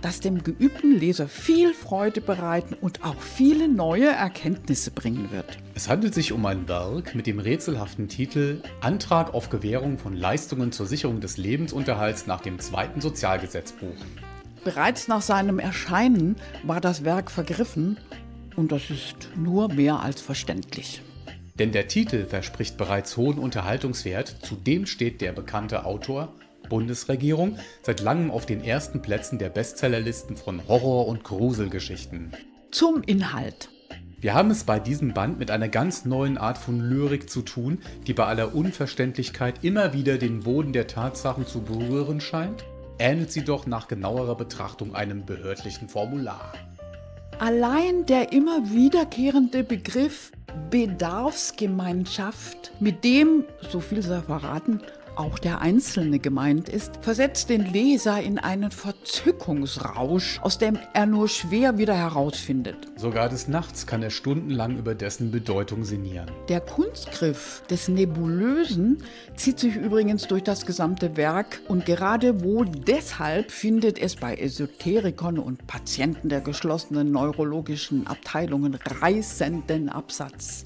das 0.00 0.20
dem 0.20 0.42
geübten 0.42 0.98
Leser 0.98 1.28
viel 1.28 1.74
Freude 1.74 2.22
bereiten 2.22 2.74
und 2.80 3.04
auch 3.04 3.20
viele 3.20 3.68
neue 3.68 4.06
Erkenntnisse 4.06 4.90
bringen 4.90 5.30
wird. 5.32 5.58
Es 5.74 5.90
handelt 5.90 6.14
sich 6.14 6.32
um 6.32 6.46
ein 6.46 6.66
Werk 6.66 7.14
mit 7.14 7.26
dem 7.26 7.40
rätselhaften 7.40 8.08
Titel 8.08 8.62
Antrag 8.80 9.34
auf 9.34 9.50
Gewährung 9.50 9.98
von 9.98 10.16
Leistungen 10.16 10.72
zur 10.72 10.86
Sicherung 10.86 11.20
des 11.20 11.36
Lebensunterhalts 11.36 12.26
nach 12.26 12.40
dem 12.40 12.58
zweiten 12.58 13.02
Sozialgesetzbuch. 13.02 13.98
Bereits 14.64 15.08
nach 15.08 15.20
seinem 15.20 15.58
Erscheinen 15.58 16.36
war 16.62 16.80
das 16.80 17.04
Werk 17.04 17.30
vergriffen 17.30 17.98
und 18.56 18.72
das 18.72 18.88
ist 18.88 19.28
nur 19.36 19.70
mehr 19.74 20.00
als 20.00 20.22
verständlich. 20.22 21.02
Denn 21.58 21.72
der 21.72 21.88
Titel 21.88 22.26
verspricht 22.26 22.76
bereits 22.76 23.16
hohen 23.16 23.38
Unterhaltungswert, 23.38 24.36
zudem 24.42 24.86
steht 24.86 25.20
der 25.20 25.32
bekannte 25.32 25.84
Autor, 25.84 26.32
Bundesregierung, 26.68 27.58
seit 27.82 28.00
langem 28.00 28.30
auf 28.30 28.46
den 28.46 28.64
ersten 28.64 29.02
Plätzen 29.02 29.38
der 29.38 29.50
Bestsellerlisten 29.50 30.36
von 30.36 30.66
Horror- 30.68 31.08
und 31.08 31.24
Gruselgeschichten. 31.24 32.32
Zum 32.70 33.02
Inhalt. 33.02 33.68
Wir 34.20 34.34
haben 34.34 34.50
es 34.50 34.64
bei 34.64 34.78
diesem 34.78 35.14
Band 35.14 35.38
mit 35.38 35.50
einer 35.50 35.68
ganz 35.68 36.04
neuen 36.04 36.36
Art 36.36 36.58
von 36.58 36.78
Lyrik 36.80 37.30
zu 37.30 37.40
tun, 37.40 37.78
die 38.06 38.12
bei 38.12 38.26
aller 38.26 38.54
Unverständlichkeit 38.54 39.64
immer 39.64 39.94
wieder 39.94 40.18
den 40.18 40.40
Boden 40.40 40.72
der 40.72 40.86
Tatsachen 40.86 41.46
zu 41.46 41.62
berühren 41.62 42.20
scheint, 42.20 42.64
ähnelt 42.98 43.32
sie 43.32 43.42
doch 43.44 43.66
nach 43.66 43.88
genauerer 43.88 44.36
Betrachtung 44.36 44.94
einem 44.94 45.24
behördlichen 45.24 45.88
Formular. 45.88 46.52
Allein 47.38 48.04
der 48.04 48.32
immer 48.32 48.70
wiederkehrende 48.70 49.64
Begriff 49.64 50.30
Bedarfsgemeinschaft, 50.70 52.72
mit 52.80 53.04
dem, 53.04 53.44
so 53.70 53.80
viel 53.80 54.02
sei 54.02 54.20
verraten, 54.20 54.82
auch 55.16 55.38
der 55.38 55.60
Einzelne 55.60 56.18
gemeint 56.18 56.68
ist, 56.68 56.98
versetzt 57.02 57.48
den 57.50 57.64
Leser 57.72 58.20
in 58.22 58.38
einen 58.38 58.70
Verzückungsrausch, 58.70 60.40
aus 60.42 60.58
dem 60.58 60.78
er 60.92 61.06
nur 61.06 61.28
schwer 61.28 61.78
wieder 61.78 61.94
herausfindet. 61.94 62.76
Sogar 62.96 63.28
des 63.28 63.48
Nachts 63.48 63.86
kann 63.86 64.02
er 64.02 64.10
stundenlang 64.10 64.76
über 64.76 64.94
dessen 64.94 65.30
Bedeutung 65.30 65.84
sinnieren. 65.84 66.30
Der 66.48 66.60
Kunstgriff 66.60 67.62
des 67.68 67.88
Nebulösen 67.88 69.02
zieht 69.36 69.58
sich 69.58 69.76
übrigens 69.76 70.26
durch 70.26 70.42
das 70.42 70.66
gesamte 70.66 71.16
Werk 71.16 71.60
und 71.68 71.86
gerade 71.86 72.42
wohl 72.42 72.66
deshalb 72.66 73.50
findet 73.50 73.98
es 73.98 74.16
bei 74.16 74.34
Esoterikern 74.36 75.38
und 75.38 75.66
Patienten 75.66 76.28
der 76.28 76.40
geschlossenen 76.40 77.10
neurologischen 77.10 78.06
Abteilungen 78.06 78.74
reißenden 78.74 79.88
Absatz. 79.88 80.64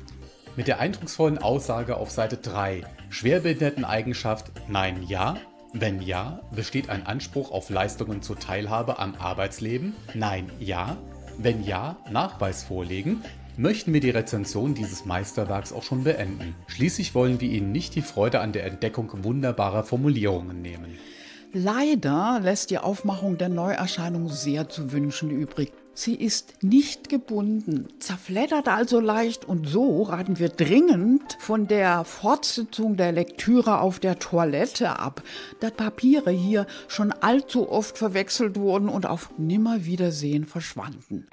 Mit 0.57 0.69
der 0.69 0.79
eindrucksvollen 0.79 1.39
Aussage 1.39 1.97
auf 1.97 2.13
Seite 2.13 2.37
3, 2.37 2.83
Schwerbehinderteneigenschaft 3.11 4.53
Nein, 4.69 5.03
ja. 5.09 5.37
Wenn 5.73 6.01
ja, 6.01 6.41
besteht 6.55 6.91
ein 6.91 7.05
Anspruch 7.05 7.51
auf 7.51 7.71
Leistungen 7.71 8.23
zur 8.23 8.39
Teilhabe 8.39 9.01
am 9.01 9.17
Arbeitsleben? 9.17 9.95
Nein, 10.15 10.49
ja. 10.61 10.97
Wenn 11.39 11.65
ja, 11.65 11.97
Nachweis 12.09 12.63
vorlegen, 12.63 13.25
möchten 13.57 13.93
wir 13.93 14.01
die 14.01 14.11
Rezension 14.11 14.75
dieses 14.75 15.05
Meisterwerks 15.05 15.73
auch 15.73 15.83
schon 15.83 16.05
beenden. 16.05 16.55
Schließlich 16.69 17.17
wollen 17.17 17.41
wir 17.41 17.51
Ihnen 17.51 17.73
nicht 17.73 17.97
die 17.97 18.03
Freude 18.03 18.39
an 18.39 18.53
der 18.53 18.65
Entdeckung 18.65 19.11
wunderbarer 19.25 19.83
Formulierungen 19.83 20.63
nehmen. 20.63 20.99
Leider 21.53 22.39
lässt 22.41 22.71
die 22.71 22.79
Aufmachung 22.79 23.39
der 23.39 23.49
Neuerscheinung 23.49 24.29
sehr 24.29 24.69
zu 24.69 24.93
wünschen 24.93 25.31
übrig. 25.31 25.73
Sie 25.97 26.17
ist 26.17 26.61
nicht 26.61 27.09
gebunden, 27.09 27.87
zerfleddert 28.01 28.67
also 28.67 28.99
leicht 28.99 29.45
und 29.45 29.69
so 29.69 30.03
raten 30.03 30.41
wir 30.41 30.49
dringend 30.49 31.37
von 31.39 31.69
der 31.69 32.05
Fortsetzung 32.05 32.97
der 32.97 33.13
Lektüre 33.13 33.79
auf 33.79 34.01
der 34.01 34.19
Toilette 34.19 34.99
ab, 34.99 35.23
da 35.61 35.71
Papiere 35.71 36.33
hier 36.33 36.67
schon 36.89 37.13
allzu 37.13 37.71
oft 37.71 37.97
verwechselt 37.97 38.57
wurden 38.57 38.89
und 38.89 39.07
auf 39.07 39.31
Nimmerwiedersehen 39.39 40.47
verschwanden. 40.47 41.29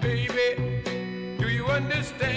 Baby, 0.00 0.80
do 1.38 1.46
you 1.46 1.66
understand? 1.66 2.33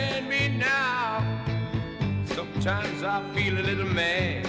Sometimes 2.68 3.02
I 3.02 3.24
feel 3.34 3.58
a 3.58 3.64
little 3.64 3.86
mad. 3.86 4.44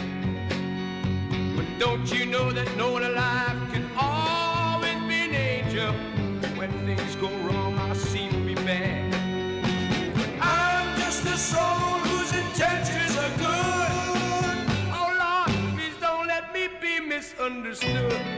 But 1.57 1.67
don't 1.79 2.13
you 2.13 2.27
know 2.27 2.51
that 2.51 2.69
no 2.77 2.91
one 2.91 3.05
alive 3.05 3.57
can 3.73 3.89
always 3.97 4.99
be 5.07 5.21
an 5.27 5.35
angel? 5.35 5.93
When 6.59 6.73
things 6.85 7.15
go 7.15 7.29
wrong, 7.47 7.79
I 7.79 7.93
seem 7.93 8.33
to 8.33 8.39
be 8.39 8.55
bad. 8.57 9.13
But 10.17 10.31
I'm 10.41 10.99
just 10.99 11.27
a 11.27 11.37
soul 11.37 11.95
whose 12.09 12.33
intentions 12.35 13.17
are 13.25 13.35
good. 13.47 13.93
Oh 14.99 15.11
Lord, 15.23 15.77
please 15.77 15.95
don't 16.01 16.27
let 16.27 16.53
me 16.53 16.69
be 16.81 16.99
misunderstood. 16.99 18.38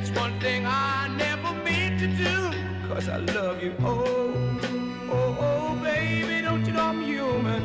that's 0.00 0.18
one 0.18 0.38
thing 0.40 0.64
I 0.66 1.08
never 1.16 1.52
mean 1.62 1.98
to 1.98 2.06
do, 2.06 2.52
cause 2.88 3.08
I 3.08 3.18
love 3.18 3.62
you. 3.62 3.74
Oh, 3.80 4.58
oh, 5.10 5.36
oh, 5.40 5.74
baby, 5.82 6.40
don't 6.40 6.64
you 6.64 6.72
know 6.72 6.84
I'm 6.84 7.02
human? 7.02 7.62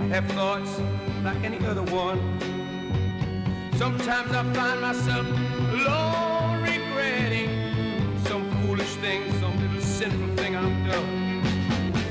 I 0.00 0.06
have 0.14 0.26
thoughts 0.30 0.80
like 1.22 1.42
any 1.44 1.58
other 1.66 1.82
one. 1.82 2.18
Sometimes 3.76 4.32
I 4.32 4.42
find 4.54 4.80
myself 4.80 5.26
alone 5.72 6.62
regretting 6.62 7.50
some 8.24 8.44
foolish 8.62 8.94
thing, 8.96 9.20
some 9.40 9.60
little 9.60 9.82
sinful 9.82 10.36
thing 10.36 10.56
I've 10.56 10.90
done. 10.90 11.42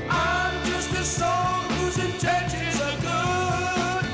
I'm 0.08 0.54
just 0.66 0.92
a 0.92 1.02
soul 1.02 1.56
whose 1.78 1.98
intentions 1.98 2.80
are 2.80 2.98
good. 3.10 4.04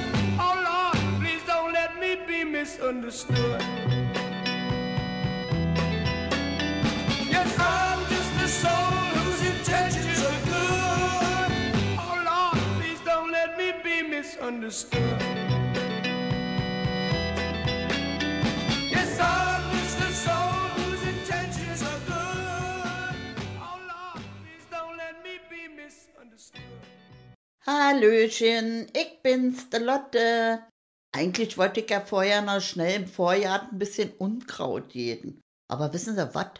Oh 0.40 0.54
Lord, 0.68 1.20
please 1.20 1.42
don't 1.46 1.72
let 1.74 2.00
me 2.00 2.16
be 2.26 2.44
misunderstood. 2.44 3.62
Misunderstood. 14.42 15.00
Hallöchen, 27.64 28.88
ich 28.92 29.22
bin's, 29.22 29.70
der 29.70 29.80
Lotte. 29.80 30.66
Eigentlich 31.14 31.56
wollte 31.58 31.80
ich 31.80 31.90
ja 31.90 32.00
vorher 32.00 32.42
noch 32.42 32.60
schnell 32.60 33.02
im 33.02 33.06
Vorjahr 33.06 33.68
ein 33.70 33.78
bisschen 33.78 34.12
Unkraut 34.18 34.94
jäten. 34.94 35.40
Aber 35.70 35.92
wissen 35.92 36.16
Sie 36.16 36.34
was? 36.34 36.50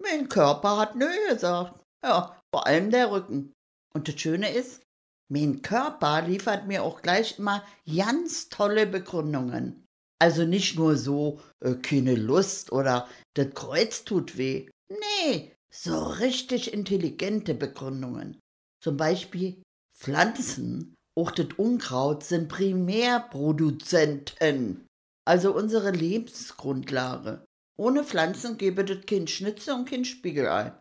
Mein 0.00 0.28
Körper 0.28 0.76
hat 0.76 0.94
nö 0.94 1.08
gesagt. 1.28 1.82
Ja, 2.04 2.40
vor 2.54 2.66
allem 2.66 2.90
der 2.90 3.10
Rücken. 3.10 3.52
Und 3.92 4.06
das 4.06 4.20
Schöne 4.20 4.52
ist, 4.52 4.82
mein 5.28 5.62
Körper 5.62 6.22
liefert 6.22 6.66
mir 6.66 6.82
auch 6.82 7.02
gleich 7.02 7.38
immer 7.38 7.62
ganz 7.86 8.48
tolle 8.48 8.86
Begründungen. 8.86 9.86
Also 10.18 10.44
nicht 10.44 10.76
nur 10.76 10.96
so, 10.96 11.40
äh, 11.60 11.74
keine 11.74 12.14
Lust 12.14 12.72
oder 12.72 13.06
das 13.34 13.52
Kreuz 13.54 14.04
tut 14.04 14.38
weh. 14.38 14.70
Nee, 14.88 15.52
so 15.70 16.02
richtig 16.04 16.72
intelligente 16.72 17.54
Begründungen. 17.54 18.40
Zum 18.82 18.96
Beispiel 18.96 19.62
Pflanzen, 19.94 20.94
auch 21.18 21.32
das 21.32 21.48
Unkraut, 21.56 22.24
sind 22.24 22.48
Primärproduzenten, 22.48 24.86
also 25.26 25.54
unsere 25.54 25.90
Lebensgrundlage. 25.90 27.44
Ohne 27.78 28.04
Pflanzen 28.04 28.56
gäbe 28.56 28.82
das 28.84 29.04
kein 29.06 29.26
Schnitzel 29.26 29.74
und 29.74 29.90
kein 29.90 30.04
Spiegelei. 30.04 30.72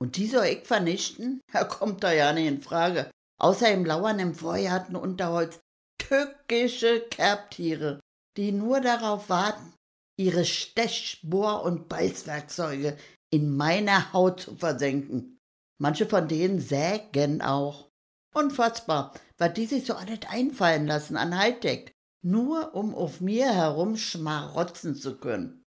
Und 0.00 0.16
die 0.16 0.26
soll 0.26 0.46
ich 0.46 0.66
vernichten? 0.66 1.40
Er 1.52 1.66
kommt 1.66 2.02
da 2.02 2.10
ja 2.12 2.32
nicht 2.32 2.48
in 2.48 2.62
Frage. 2.62 3.10
Außerdem 3.42 3.84
lauern 3.84 4.20
im 4.20 4.34
Vorgarten 4.34 4.94
Unterholz 4.94 5.58
tückische 5.98 7.00
Kerbtiere, 7.10 8.00
die 8.36 8.52
nur 8.52 8.80
darauf 8.80 9.28
warten, 9.28 9.74
ihre 10.18 10.44
Stech-, 10.44 11.18
Bohr- 11.22 11.64
und 11.64 11.88
Beißwerkzeuge 11.88 12.96
in 13.32 13.56
meiner 13.56 14.12
Haut 14.12 14.40
zu 14.42 14.56
versenken. 14.56 15.40
Manche 15.80 16.06
von 16.06 16.28
denen 16.28 16.60
sägen 16.60 17.42
auch. 17.42 17.88
Unfassbar, 18.34 19.12
was 19.38 19.54
die 19.54 19.66
sich 19.66 19.86
so 19.86 19.94
alles 19.94 20.20
einfallen 20.28 20.86
lassen 20.86 21.16
an 21.16 21.36
Hightech, 21.36 21.92
nur 22.24 22.74
um 22.74 22.94
auf 22.94 23.20
mir 23.20 23.52
herum 23.52 23.96
schmarotzen 23.96 24.94
zu 24.94 25.16
können. 25.16 25.64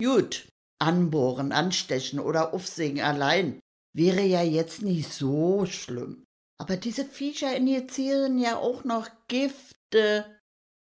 Gut, 0.00 0.48
anbohren, 0.78 1.52
anstechen 1.52 2.20
oder 2.20 2.54
aufsägen 2.54 3.00
allein 3.00 3.58
wäre 3.92 4.22
ja 4.22 4.42
jetzt 4.42 4.82
nicht 4.82 5.12
so 5.12 5.66
schlimm. 5.66 6.25
Aber 6.58 6.76
diese 6.76 7.04
Viecher 7.04 7.54
injizieren 7.54 8.38
ja 8.38 8.56
auch 8.56 8.84
noch 8.84 9.08
Gifte. 9.28 10.40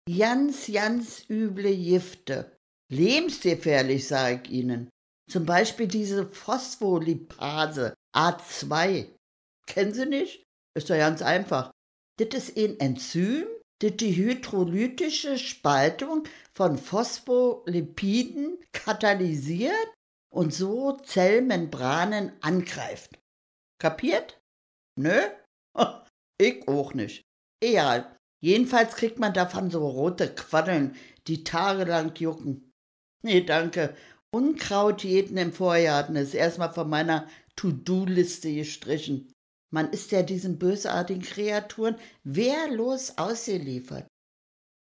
Ganz, 0.06 0.70
ganz 0.70 1.24
üble 1.30 1.74
Gifte. 1.74 2.56
Lebensgefährlich, 2.92 4.06
sage 4.06 4.42
ich 4.44 4.50
Ihnen. 4.50 4.90
Zum 5.30 5.46
Beispiel 5.46 5.88
diese 5.88 6.26
Phospholipase 6.26 7.94
A2. 8.14 9.08
Kennen 9.66 9.94
Sie 9.94 10.06
nicht? 10.06 10.44
Ist 10.76 10.90
doch 10.90 10.96
ganz 10.96 11.22
einfach. 11.22 11.70
Das 12.18 12.34
ist 12.34 12.58
ein 12.58 12.78
Enzym, 12.78 13.46
das 13.80 13.96
die 13.96 14.14
hydrolytische 14.14 15.38
Spaltung 15.38 16.24
von 16.52 16.76
Phospholipiden 16.78 18.58
katalysiert 18.72 19.94
und 20.32 20.52
so 20.52 20.98
Zellmembranen 20.98 22.32
angreift. 22.42 23.18
Kapiert? 23.80 24.40
Nö? 24.96 25.20
Ich 26.40 26.66
auch 26.66 26.94
nicht. 26.94 27.22
Egal. 27.62 28.16
Jedenfalls 28.42 28.96
kriegt 28.96 29.20
man 29.20 29.32
davon 29.32 29.70
so 29.70 29.86
rote 29.88 30.34
Quaddeln, 30.34 30.96
die 31.28 31.44
tagelang 31.44 32.12
jucken. 32.16 32.72
Nee, 33.22 33.42
danke. 33.42 33.96
Unkraut 34.34 35.04
jeden 35.04 35.36
im 35.36 35.52
Vorjahren 35.52 36.16
ist 36.16 36.34
erstmal 36.34 36.72
von 36.72 36.90
meiner 36.90 37.28
To-Do-Liste 37.56 38.52
gestrichen. 38.52 39.32
Man 39.72 39.90
ist 39.90 40.12
ja 40.12 40.22
diesen 40.22 40.58
bösartigen 40.58 41.22
Kreaturen 41.22 41.96
wehrlos 42.24 43.16
ausgeliefert. 43.16 44.06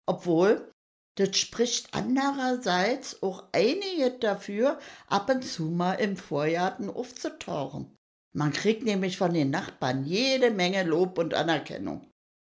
Obwohl, 0.08 0.72
das 1.16 1.38
spricht 1.38 1.94
andererseits 1.94 3.22
auch 3.24 3.48
einige 3.54 4.12
dafür, 4.20 4.80
ab 5.08 5.30
und 5.30 5.44
zu 5.44 5.66
mal 5.66 5.94
im 5.94 6.18
Vorgarten 6.18 6.90
aufzutauchen. 6.90 7.96
Man 8.36 8.52
kriegt 8.52 8.84
nämlich 8.84 9.18
von 9.18 9.34
den 9.34 9.52
Nachbarn 9.52 10.06
jede 10.06 10.50
Menge 10.52 10.84
Lob 10.84 11.18
und 11.18 11.34
Anerkennung. 11.34 12.10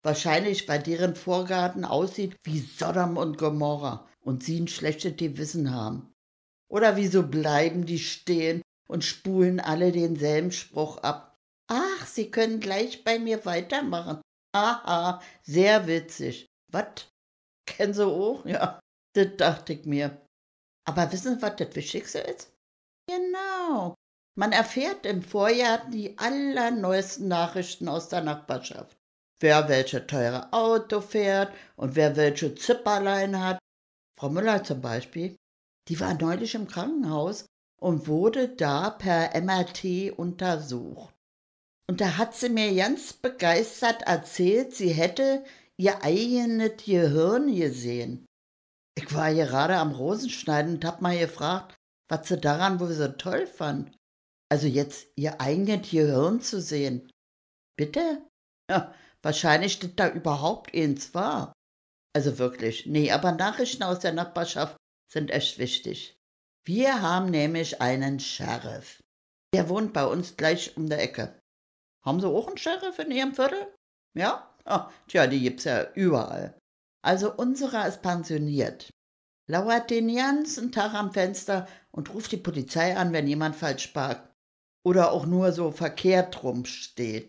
Wahrscheinlich, 0.04 0.68
weil 0.68 0.82
deren 0.82 1.16
Vorgarten 1.16 1.84
aussieht 1.84 2.36
wie 2.44 2.60
Sodom 2.60 3.18
und 3.18 3.38
Gomorra 3.38 4.08
und 4.22 4.44
sie 4.44 4.60
ein 4.60 4.68
schlechtes 4.68 5.18
Gewissen 5.18 5.74
haben. 5.74 6.14
Oder 6.70 6.96
wieso 6.96 7.24
bleiben 7.24 7.86
die 7.86 8.00
stehen 8.00 8.62
und 8.88 9.04
spulen 9.04 9.60
alle 9.60 9.92
denselben 9.92 10.52
Spruch 10.52 10.98
ab? 11.00 11.36
Ach, 11.68 12.06
sie 12.06 12.30
können 12.32 12.60
gleich 12.60 13.04
bei 13.04 13.20
mir 13.20 13.46
weitermachen. 13.46 14.22
Aha, 14.54 15.22
sehr 15.44 15.88
witzig. 15.88 16.46
Was? 16.72 17.08
Kennen 17.66 17.94
Sie 17.94 18.06
auch? 18.06 18.46
Ja, 18.46 18.80
das 19.14 19.38
dachte 19.38 19.74
ich 19.74 19.86
mir. 19.86 20.22
Aber 20.88 21.12
wissen 21.12 21.36
Sie, 21.36 21.42
was 21.42 21.56
das 21.56 21.76
Wichtigste 21.76 22.20
ist? 22.20 22.54
Genau. 23.08 23.96
Man 24.38 24.52
erfährt 24.52 25.06
im 25.06 25.22
Vorjahr 25.22 25.90
die 25.90 26.18
allerneuesten 26.18 27.30
Nachrichten 27.30 27.88
aus 27.88 28.10
der 28.10 28.22
Nachbarschaft. 28.22 28.98
Wer 29.40 29.70
welche 29.70 30.06
teure 30.06 30.52
Auto 30.52 31.00
fährt 31.00 31.54
und 31.78 31.96
wer 31.96 32.16
welche 32.18 32.54
Zipperlein 32.56 33.42
hat. 33.42 33.60
Frau 34.18 34.30
Müller 34.30 34.64
zum 34.64 34.82
Beispiel, 34.82 35.36
die 35.88 36.00
war 36.00 36.14
neulich 36.14 36.56
im 36.56 36.68
Krankenhaus 36.68 37.46
und 37.82 38.08
wurde 38.08 38.50
da 38.50 38.90
per 38.90 39.40
MRT 39.42 40.18
untersucht. 40.18 41.14
Und 41.88 42.02
da 42.02 42.18
hat 42.18 42.36
sie 42.36 42.50
mir 42.50 42.74
ganz 42.76 43.14
begeistert 43.14 44.02
erzählt, 44.04 44.74
sie 44.74 44.90
hätte 44.90 45.44
ihr 45.78 46.04
eigenes 46.04 46.84
Gehirn 46.84 47.54
gesehen. 47.56 48.26
Ich 48.98 49.14
war 49.14 49.34
gerade 49.34 49.76
am 49.76 49.92
Rosenschneiden 49.92 50.76
und 50.76 50.86
hab 50.86 51.02
mal 51.02 51.18
gefragt, 51.18 51.76
was 52.10 52.28
sie 52.28 52.40
daran 52.40 52.80
wohl 52.80 52.94
so 52.94 53.08
toll 53.10 53.46
fand. 53.46 53.96
Also 54.56 54.68
jetzt 54.68 55.08
ihr 55.18 55.42
eigenes 55.42 55.90
Gehirn 55.90 56.40
zu 56.40 56.62
sehen. 56.62 57.12
Bitte? 57.78 58.26
Ja, 58.72 58.96
wahrscheinlich 59.22 59.74
steht 59.74 60.00
da 60.00 60.10
überhaupt 60.10 60.74
eins 60.74 61.14
war. 61.14 61.52
Also 62.16 62.38
wirklich, 62.38 62.86
nee, 62.86 63.12
aber 63.12 63.34
Nachrichten 63.34 63.84
aus 63.84 64.00
der 64.00 64.14
Nachbarschaft 64.14 64.78
sind 65.12 65.30
echt 65.30 65.60
wichtig. 65.60 66.16
Wir 66.64 67.02
haben 67.02 67.32
nämlich 67.32 67.82
einen 67.82 68.22
Sheriff. 68.22 69.04
Der 69.54 69.68
wohnt 69.68 69.92
bei 69.92 70.06
uns 70.06 70.38
gleich 70.38 70.78
um 70.78 70.88
der 70.88 71.02
Ecke. 71.02 71.38
Haben 72.06 72.22
Sie 72.22 72.28
auch 72.30 72.48
einen 72.48 72.58
Sheriff 72.58 72.98
in 73.00 73.12
Ihrem 73.12 73.36
Viertel? 73.36 73.76
Ja? 74.18 74.56
Ah, 74.64 74.90
tja, 75.10 75.28
die 75.28 75.42
gibt's 75.42 75.66
ja 75.66 75.92
überall. 75.96 76.58
Also 77.02 77.36
unserer 77.36 77.90
ist 77.90 78.02
pensioniert. 78.02 78.90
Lauert 79.48 79.90
den 79.90 80.16
ganzen 80.16 80.72
Tag 80.72 80.94
am 80.94 81.12
Fenster 81.12 81.68
und 81.92 82.14
ruft 82.14 82.32
die 82.32 82.38
Polizei 82.38 82.96
an, 82.96 83.12
wenn 83.12 83.28
jemand 83.28 83.58
falsch 83.58 83.88
parkt. 83.88 84.32
Oder 84.86 85.12
auch 85.12 85.26
nur 85.26 85.52
so 85.52 85.72
verkehrt 85.72 86.44
rumsteht. 86.44 87.28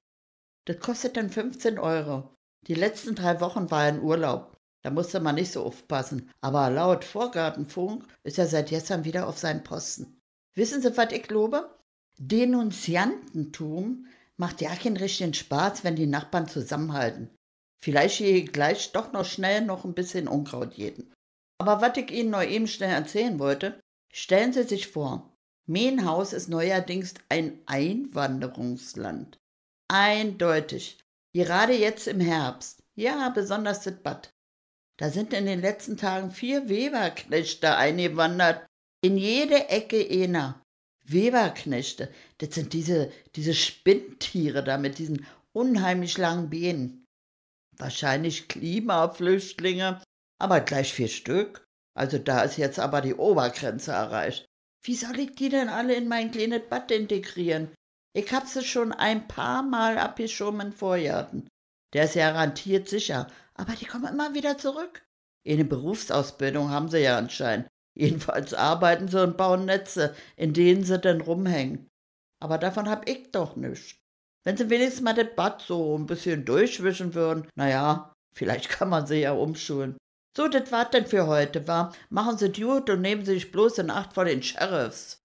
Das 0.66 0.78
kostet 0.78 1.16
dann 1.16 1.30
15 1.30 1.78
Euro. 1.78 2.36
Die 2.66 2.74
letzten 2.74 3.14
drei 3.14 3.40
Wochen 3.40 3.70
war 3.70 3.84
er 3.84 3.90
in 3.90 4.02
Urlaub. 4.02 4.56
Da 4.82 4.90
musste 4.90 5.20
man 5.20 5.36
nicht 5.36 5.52
so 5.52 5.64
aufpassen. 5.64 6.30
Aber 6.40 6.68
laut 6.70 7.04
Vorgartenfunk 7.04 8.04
ist 8.24 8.38
er 8.38 8.46
seit 8.46 8.68
gestern 8.68 9.04
wieder 9.04 9.26
auf 9.26 9.38
seinem 9.38 9.64
Posten. 9.64 10.20
Wissen 10.54 10.82
Sie, 10.82 10.96
was 10.96 11.12
ich 11.12 11.22
glaube? 11.22 11.74
Denunziantentum 12.18 14.06
macht 14.36 14.60
ja 14.60 14.74
keinen 14.74 14.96
richtigen 14.98 15.34
Spaß, 15.34 15.82
wenn 15.82 15.96
die 15.96 16.06
Nachbarn 16.06 16.48
zusammenhalten. 16.48 17.30
Vielleicht 17.82 18.16
hier 18.16 18.44
gleich 18.44 18.92
doch 18.92 19.12
noch 19.12 19.24
schnell 19.24 19.62
noch 19.62 19.84
ein 19.84 19.94
bisschen 19.94 20.28
Unkraut 20.28 20.74
jeden. 20.74 21.12
Aber 21.58 21.80
was 21.80 21.96
ich 21.96 22.10
Ihnen 22.10 22.30
noch 22.30 22.42
eben 22.42 22.66
schnell 22.66 22.90
erzählen 22.90 23.38
wollte, 23.38 23.80
stellen 24.12 24.52
Sie 24.52 24.64
sich 24.64 24.88
vor, 24.88 25.35
Mehnhaus 25.66 26.32
ist 26.32 26.48
neuerdings 26.48 27.14
ein 27.28 27.58
Einwanderungsland. 27.66 29.38
Eindeutig. 29.88 30.98
Gerade 31.34 31.74
jetzt 31.74 32.06
im 32.06 32.20
Herbst. 32.20 32.82
Ja, 32.94 33.28
besonders 33.30 33.82
das 33.82 33.96
Bad. 34.02 34.30
Da 34.98 35.10
sind 35.10 35.32
in 35.32 35.46
den 35.46 35.60
letzten 35.60 35.96
Tagen 35.96 36.30
vier 36.30 36.68
Weberknechte 36.68 37.76
eingewandert. 37.76 38.66
In 39.02 39.18
jede 39.18 39.68
Ecke 39.68 40.08
einer. 40.08 40.62
Weberknechte, 41.08 42.12
das 42.38 42.54
sind 42.54 42.72
diese, 42.72 43.12
diese 43.36 43.54
Spinntiere 43.54 44.64
da 44.64 44.76
mit 44.76 44.98
diesen 44.98 45.24
unheimlich 45.52 46.18
langen 46.18 46.50
Beinen. 46.50 47.04
Wahrscheinlich 47.76 48.48
Klimaflüchtlinge, 48.48 50.02
aber 50.40 50.60
gleich 50.60 50.92
vier 50.92 51.08
Stück. 51.08 51.64
Also 51.94 52.18
da 52.18 52.42
ist 52.42 52.56
jetzt 52.56 52.78
aber 52.78 53.00
die 53.00 53.14
Obergrenze 53.14 53.92
erreicht. 53.92 54.46
Wie 54.86 54.94
soll 54.94 55.18
ich 55.18 55.34
die 55.34 55.48
denn 55.48 55.68
alle 55.68 55.94
in 55.94 56.06
mein 56.06 56.30
kleines 56.30 56.62
Bad 56.70 56.92
integrieren? 56.92 57.74
Ich 58.16 58.32
hab 58.32 58.46
sie 58.46 58.62
schon 58.62 58.92
ein 58.92 59.26
paar 59.26 59.64
Mal 59.64 59.98
abgeschoben 59.98 60.60
in 60.60 60.72
Vorjahren. 60.72 61.48
Der 61.92 62.04
ist 62.04 62.14
ja 62.14 62.30
garantiert 62.30 62.88
sicher, 62.88 63.26
aber 63.54 63.72
die 63.72 63.86
kommen 63.86 64.06
immer 64.06 64.34
wieder 64.34 64.58
zurück. 64.58 65.04
Eine 65.44 65.64
Berufsausbildung 65.64 66.70
haben 66.70 66.88
sie 66.88 67.00
ja 67.00 67.18
anscheinend. 67.18 67.66
Jedenfalls 67.98 68.54
arbeiten 68.54 69.08
sie 69.08 69.20
und 69.20 69.36
bauen 69.36 69.64
Netze, 69.64 70.14
in 70.36 70.52
denen 70.52 70.84
sie 70.84 71.00
dann 71.00 71.20
rumhängen. 71.20 71.88
Aber 72.40 72.56
davon 72.56 72.88
hab 72.88 73.08
ich 73.08 73.32
doch 73.32 73.56
nichts. 73.56 73.96
Wenn 74.44 74.56
sie 74.56 74.70
wenigstens 74.70 75.02
mal 75.02 75.14
das 75.14 75.34
Bad 75.34 75.62
so 75.62 75.98
ein 75.98 76.06
bisschen 76.06 76.44
durchwischen 76.44 77.14
würden, 77.14 77.48
naja, 77.56 78.12
vielleicht 78.32 78.68
kann 78.68 78.88
man 78.88 79.04
sie 79.08 79.22
ja 79.22 79.32
umschulen. 79.32 79.96
So, 80.36 80.48
das 80.48 80.70
war's 80.70 80.90
denn 80.90 81.06
für 81.06 81.26
heute, 81.26 81.66
war. 81.66 81.94
Machen 82.10 82.36
Sie 82.36 82.52
gut 82.52 82.90
und 82.90 83.00
nehmen 83.00 83.24
Sie 83.24 83.32
sich 83.32 83.50
bloß 83.50 83.78
in 83.78 83.90
Acht 83.90 84.12
vor 84.12 84.26
den 84.26 84.42
Sheriffs. 84.42 85.22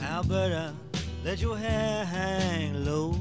Alberta, 0.00 0.72
let 1.24 1.42
your 1.42 1.58
hair 1.58 2.06
hang 2.06 2.84
low. 2.84 3.16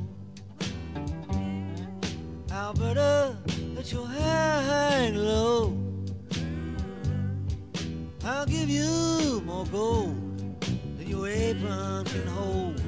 Alberta, 2.51 3.35
let 3.75 3.91
your 3.91 4.07
hair 4.07 4.61
hang 4.61 5.15
low. 5.15 5.73
I'll 8.23 8.45
give 8.45 8.69
you 8.69 9.41
more 9.43 9.65
gold 9.71 10.26
your 11.17 11.27
apron 11.29 12.05
can 12.05 12.27
hold. 12.27 12.81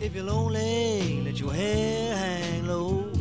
If 0.00 0.14
you're 0.14 0.24
lonely, 0.24 1.22
let 1.24 1.38
your 1.38 1.52
hair 1.52 2.16
hang 2.16 2.66
low. 2.66 3.11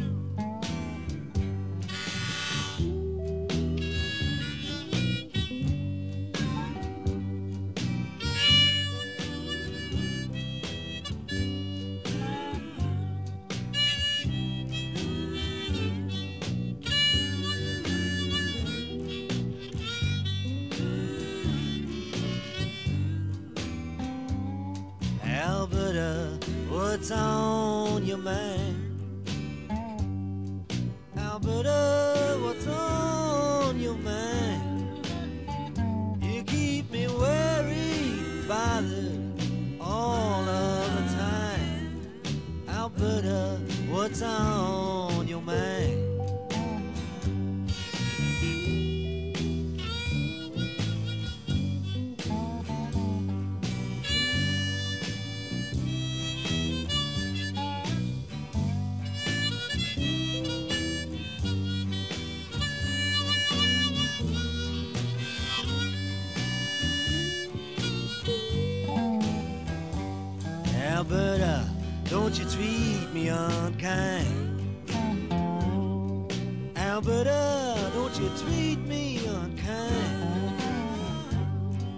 Alberta, 76.92 77.32
uh, 77.32 77.90
don't 77.92 78.20
you 78.20 78.30
treat 78.44 78.78
me 78.80 79.26
unkind. 79.26 80.62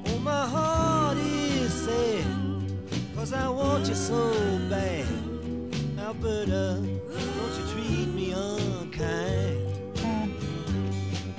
Oh, 0.06 0.20
my 0.20 0.46
heart 0.46 1.18
is 1.18 1.74
sad, 1.74 2.24
cause 3.16 3.34
I 3.34 3.50
want 3.50 3.88
you 3.88 3.96
so 3.96 4.32
bad. 4.70 5.08
Alberta, 5.98 6.78
uh, 6.78 7.22
don't 7.38 7.54
you 7.58 7.66
treat 7.74 8.08
me 8.14 8.34
unkind. 8.34 9.66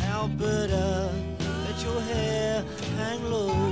Alberta, 0.01 0.75
uh, 0.75 1.65
let 1.65 1.81
your 1.85 2.01
hair 2.01 2.65
hang 2.97 3.23
low. 3.31 3.64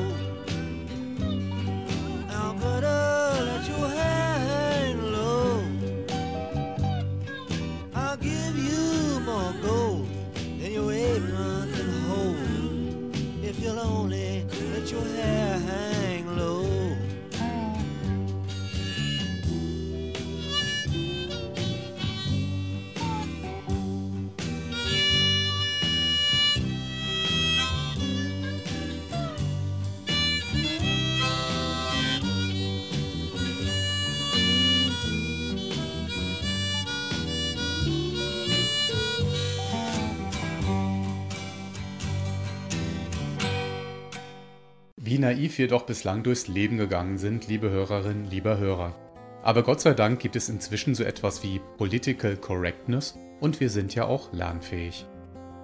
Naiv 45.23 45.57
wir 45.57 45.69
doch 45.69 45.85
bislang 45.85 46.23
durchs 46.23 46.49
Leben 46.49 46.77
gegangen 46.77 47.17
sind, 47.17 47.49
liebe 47.49 47.71
Hörerinnen, 47.71 48.29
lieber 48.29 48.59
Hörer. 48.59 48.95
Aber 49.43 49.63
Gott 49.63 49.81
sei 49.81 49.95
Dank 49.95 50.21
gibt 50.21 50.37
es 50.37 50.49
inzwischen 50.49 50.95
so 50.95 51.05
etwas 51.05 51.43
wie 51.43 51.61
Political 51.79 52.37
Correctness 52.37 53.19
und 53.41 53.59
wir 53.61 53.71
sind 53.71 53.95
ja 53.95 54.05
auch 54.05 54.33
lernfähig. 54.33 55.07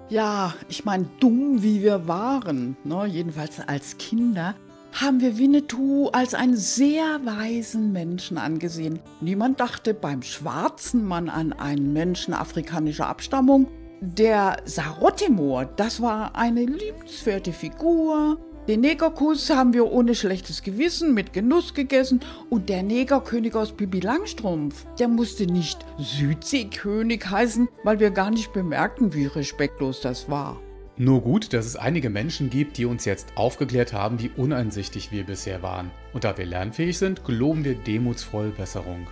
Ja, 0.09 0.55
ich 0.69 0.85
meine, 0.85 1.07
dumm 1.19 1.61
wie 1.61 1.83
wir 1.83 2.07
waren, 2.07 2.75
ne, 2.83 3.05
jedenfalls 3.05 3.59
als 3.59 3.97
Kinder, 3.97 4.55
haben 4.93 5.21
wir 5.21 5.37
Winnetou 5.37 6.07
als 6.07 6.33
einen 6.33 6.57
sehr 6.57 7.19
weisen 7.23 7.91
Menschen 7.91 8.37
angesehen. 8.37 8.99
Niemand 9.21 9.59
dachte 9.59 9.93
beim 9.93 10.23
schwarzen 10.23 11.05
Mann 11.05 11.29
an 11.29 11.53
einen 11.53 11.93
Menschen 11.93 12.33
afrikanischer 12.33 13.07
Abstammung. 13.07 13.67
Der 14.01 14.57
Sarotimor, 14.65 15.65
das 15.65 16.01
war 16.01 16.35
eine 16.35 16.65
liebenswerte 16.65 17.53
Figur. 17.53 18.39
Den 18.67 18.81
Negerkuss 18.81 19.49
haben 19.49 19.73
wir 19.73 19.91
ohne 19.91 20.13
schlechtes 20.13 20.61
Gewissen 20.61 21.13
mit 21.13 21.33
Genuss 21.33 21.73
gegessen 21.73 22.19
und 22.49 22.69
der 22.69 22.83
Negerkönig 22.83 23.55
aus 23.55 23.71
Bibi 23.71 23.99
Langstrumpf, 23.99 24.85
der 24.99 25.07
musste 25.07 25.47
nicht 25.47 25.79
Südseekönig 25.97 27.25
heißen, 27.27 27.67
weil 27.83 27.99
wir 27.99 28.11
gar 28.11 28.29
nicht 28.29 28.53
bemerkten, 28.53 29.13
wie 29.13 29.25
respektlos 29.25 30.01
das 30.01 30.29
war. 30.29 30.59
Nur 30.97 31.21
gut, 31.21 31.53
dass 31.53 31.65
es 31.65 31.77
einige 31.77 32.09
Menschen 32.09 32.49
gibt, 32.49 32.77
die 32.77 32.85
uns 32.85 33.05
jetzt 33.05 33.29
aufgeklärt 33.35 33.93
haben, 33.93 34.19
wie 34.21 34.31
uneinsichtig 34.35 35.13
wir 35.13 35.23
bisher 35.23 35.63
waren. 35.63 35.91
Und 36.13 36.25
da 36.25 36.37
wir 36.37 36.45
lernfähig 36.45 36.97
sind, 36.97 37.23
geloben 37.23 37.63
wir 37.63 37.75
demutsvoll 37.75 38.49
Besserung. 38.49 39.07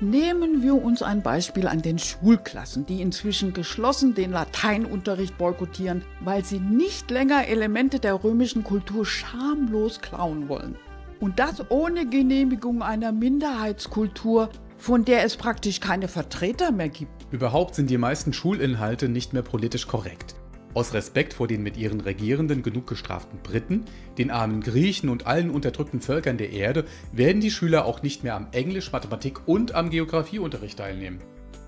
Nehmen 0.00 0.62
wir 0.62 0.74
uns 0.74 1.02
ein 1.02 1.22
Beispiel 1.22 1.68
an 1.68 1.80
den 1.80 2.00
Schulklassen, 2.00 2.84
die 2.84 3.00
inzwischen 3.00 3.54
geschlossen 3.54 4.14
den 4.14 4.32
Lateinunterricht 4.32 5.38
boykottieren, 5.38 6.02
weil 6.20 6.44
sie 6.44 6.58
nicht 6.58 7.12
länger 7.12 7.46
Elemente 7.46 8.00
der 8.00 8.24
römischen 8.24 8.64
Kultur 8.64 9.06
schamlos 9.06 10.00
klauen 10.00 10.48
wollen. 10.48 10.76
Und 11.20 11.38
das 11.38 11.70
ohne 11.70 12.08
Genehmigung 12.08 12.82
einer 12.82 13.12
Minderheitskultur, 13.12 14.50
von 14.76 15.04
der 15.04 15.24
es 15.24 15.36
praktisch 15.36 15.78
keine 15.78 16.08
Vertreter 16.08 16.72
mehr 16.72 16.88
gibt. 16.88 17.26
Überhaupt 17.30 17.76
sind 17.76 17.88
die 17.88 17.96
meisten 17.96 18.32
Schulinhalte 18.32 19.08
nicht 19.08 19.32
mehr 19.32 19.42
politisch 19.42 19.86
korrekt. 19.86 20.34
Aus 20.74 20.92
Respekt 20.92 21.34
vor 21.34 21.46
den 21.46 21.62
mit 21.62 21.76
ihren 21.76 22.00
Regierenden 22.00 22.64
genug 22.64 22.88
gestraften 22.88 23.38
Briten, 23.44 23.84
den 24.18 24.32
armen 24.32 24.60
Griechen 24.60 25.08
und 25.08 25.24
allen 25.24 25.50
unterdrückten 25.50 26.00
Völkern 26.00 26.36
der 26.36 26.50
Erde 26.50 26.84
werden 27.12 27.40
die 27.40 27.52
Schüler 27.52 27.84
auch 27.84 28.02
nicht 28.02 28.24
mehr 28.24 28.34
am 28.34 28.48
Englisch, 28.50 28.90
Mathematik 28.90 29.46
und 29.46 29.76
am 29.76 29.90
Geografieunterricht 29.90 30.78
teilnehmen. 30.78 31.20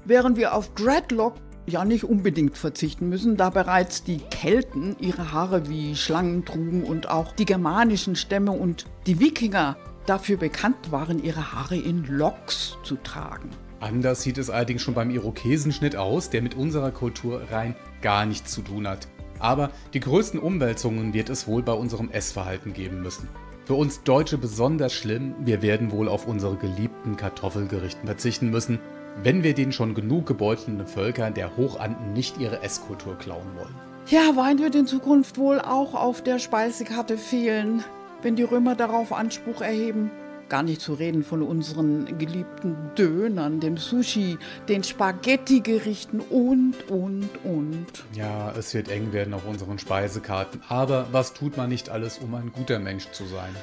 Während 0.05 0.37
wir 0.37 0.55
auf 0.55 0.75
Dreadlock 0.75 1.35
ja 1.67 1.85
nicht 1.85 2.03
unbedingt 2.03 2.59
verzichten 2.59 3.09
müssen, 3.09 3.37
da 3.37 3.51
bereits 3.51 4.03
die 4.03 4.19
Kelten 4.19 4.97
ihre 4.99 5.33
Haare 5.33 5.69
wie 5.69 5.95
Schlangen 5.95 6.45
trugen 6.45 6.83
und 6.83 7.09
auch 7.09 7.31
die 7.33 7.45
germanischen 7.45 8.17
Stämme 8.17 8.51
und 8.51 8.87
die 9.07 9.21
Wikinger 9.21 9.77
dafür 10.07 10.37
bekannt 10.37 10.91
waren, 10.91 11.23
ihre 11.23 11.53
Haare 11.53 11.77
in 11.77 12.05
Locks 12.07 12.77
zu 12.83 12.97
tragen. 12.97 13.51
Anders 13.79 14.23
sieht 14.23 14.39
es 14.39 14.51
allerdings 14.51 14.83
schon 14.83 14.95
beim 14.95 15.11
Irokesenschnitt 15.11 15.97
aus, 15.97 16.31
der 16.31 16.43
mit 16.43 16.55
unserer 16.55 16.91
Kultur 16.91 17.43
rein 17.51 17.77
gar 18.03 18.27
nichts 18.27 18.53
zu 18.53 18.63
tun 18.63 18.87
hat. 18.89 19.09
Aber 19.39 19.71
die 19.93 20.01
größten 20.01 20.41
Umwälzungen 20.41 21.13
wird 21.13 21.29
es 21.29 21.47
wohl 21.47 21.63
bei 21.63 21.73
unserem 21.73 22.11
Essverhalten 22.11 22.73
geben 22.73 23.03
müssen. 23.03 23.29
Für 23.67 23.75
uns 23.75 24.03
Deutsche 24.05 24.39
besonders 24.39 24.93
schlimm, 24.93 25.35
wir 25.41 25.61
werden 25.61 25.91
wohl 25.91 26.09
auf 26.09 26.27
unsere 26.27 26.57
geliebten 26.57 27.17
Kartoffelgerichten 27.17 28.07
verzichten 28.07 28.51
müssen, 28.51 28.79
wenn 29.23 29.43
wir 29.43 29.55
den 29.55 29.73
schon 29.73 29.95
genug 29.95 30.27
gebeutelten 30.27 30.87
Völkern 30.87 31.35
der 31.35 31.57
Hochanden 31.57 32.13
nicht 32.13 32.39
ihre 32.39 32.63
Esskultur 32.63 33.17
klauen 33.17 33.57
wollen. 33.57 33.75
Ja, 34.09 34.37
Wein 34.37 34.61
wird 34.61 34.77
in 34.77 34.87
Zukunft 34.87 35.37
wohl 35.37 35.61
auch 35.61 35.95
auf 35.95 36.23
der 36.23 36.39
Speisekarte 36.39 37.19
fehlen, 37.19 37.83
wenn 38.23 38.37
die 38.37 38.45
Römer 38.45 38.77
darauf 38.77 39.13
Anspruch 39.13 39.61
erheben. 39.61 40.13
Gar 40.49 40.63
nicht 40.63 40.81
zu 40.81 40.95
reden 40.95 41.25
von 41.25 41.43
unseren 41.43 42.19
geliebten 42.19 42.77
Dönern, 42.97 43.59
dem 43.59 43.77
Sushi, 43.77 44.39
den 44.69 44.85
Spaghetti-Gerichten 44.85 46.21
und, 46.21 46.89
und, 46.89 47.29
und. 47.43 47.87
Ja, 48.13 48.53
es 48.53 48.73
wird 48.73 48.89
eng 48.89 49.13
werden 49.13 49.35
auf 49.35 49.45
unseren 49.47 49.79
Speisekarten. 49.79 50.63
Aber 50.69 51.09
was 51.11 51.35
tut 51.35 51.57
man 51.57 51.69
nicht 51.69 51.91
alles, 51.91 52.19
um 52.19 52.35
ein 52.35 52.53
guter 52.53 52.79
Mensch 52.79 53.11
zu 53.11 53.25
sein? 53.27 53.55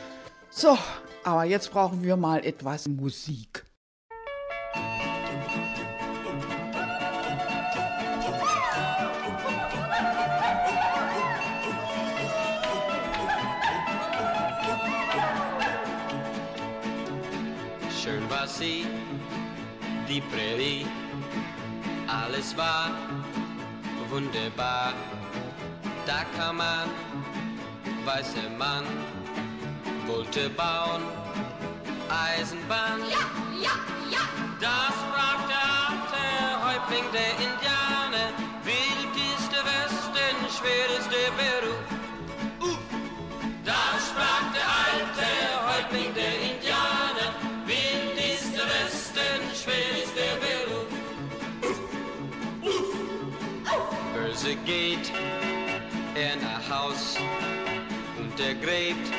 So, 0.49 0.77
aber 1.23 1.45
jetzt 1.45 1.71
brauchen 1.71 2.03
wir 2.03 2.17
mal 2.17 2.45
etwas 2.45 2.87
Musik. 2.87 3.63
Sie, 18.59 18.85
die 20.07 20.21
Prärie, 20.21 20.85
alles 22.07 22.55
war 22.55 22.91
wunderbar. 24.09 24.93
Da 26.05 26.23
kam 26.37 26.57
man, 26.57 26.87
weiße 28.05 28.47
Mann, 28.59 28.85
wollte 30.05 30.51
bauen, 30.51 31.01
Eisenbahn. 32.09 32.99
Ja, 33.09 33.25
ja, 33.59 33.75
ja. 34.11 34.23
Das 34.61 34.93
sprach 35.01 35.41
der 35.53 35.65
alte 35.87 36.23
Häuptling 36.67 37.05
der 37.11 37.31
Indianer, 37.47 38.29
wildeste 38.63 39.57
Westen, 39.65 40.35
schwereste 40.57 41.21
Beruf. 41.37 41.92
Geht 54.65 55.11
er 56.15 56.35
nach 56.37 56.69
Haus 56.69 57.17
und 58.17 58.39
er 58.39 58.55
gräbt 58.55 59.11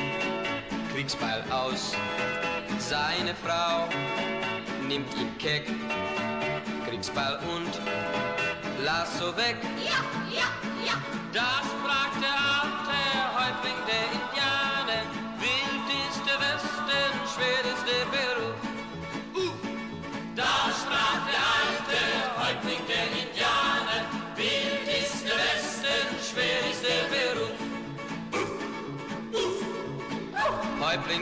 Kriegsbeil 0.93 1.43
aus. 1.51 1.93
Seine 2.79 3.35
Frau 3.35 3.87
nimmt 4.87 5.13
ihn 5.17 5.37
keck, 5.37 5.65
Kriegsball 6.87 7.39
und 7.55 7.79
Lasso 8.83 9.35
weg. 9.37 9.57
Ja, 9.83 10.03
ja, 10.31 10.47
ja. 10.85 10.93
Das 11.33 11.65
sprach 11.71 12.11
der 12.21 12.34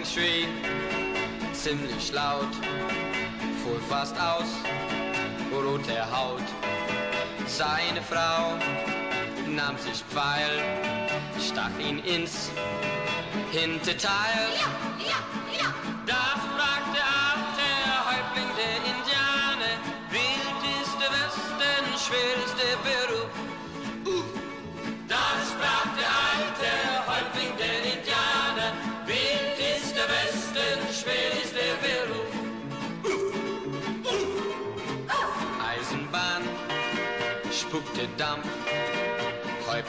Häuptling 0.04 0.06
schrie 0.06 0.48
ziemlich 1.54 2.12
laut, 2.12 2.54
fuhr 3.64 3.80
fast 3.90 4.16
aus, 4.20 4.48
rote 5.52 6.12
Haut. 6.12 6.44
Seine 7.48 8.02
Frau 8.02 8.58
nahm 9.48 9.78
sich 9.78 10.04
Pfeil, 10.04 10.62
stach 11.40 11.72
ihn 11.80 12.00
ins 12.00 12.52
Hinterteil. 13.52 14.50
Ja. 14.60 14.93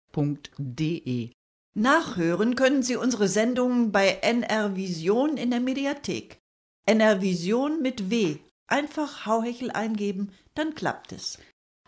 Nachhören 1.75 2.55
können 2.55 2.83
Sie 2.83 2.97
unsere 2.97 3.29
Sendungen 3.29 3.91
bei 3.91 4.19
NR 4.23 4.77
Vision 4.77 5.37
in 5.37 5.51
der 5.51 5.61
Mediathek. 5.61 6.41
NR 6.87 7.21
Vision 7.21 7.83
mit 7.83 8.11
W. 8.11 8.37
Einfach 8.67 9.27
Hauhechel 9.27 9.71
eingeben, 9.71 10.31
dann 10.55 10.75
klappt 10.75 11.13
es. 11.13 11.39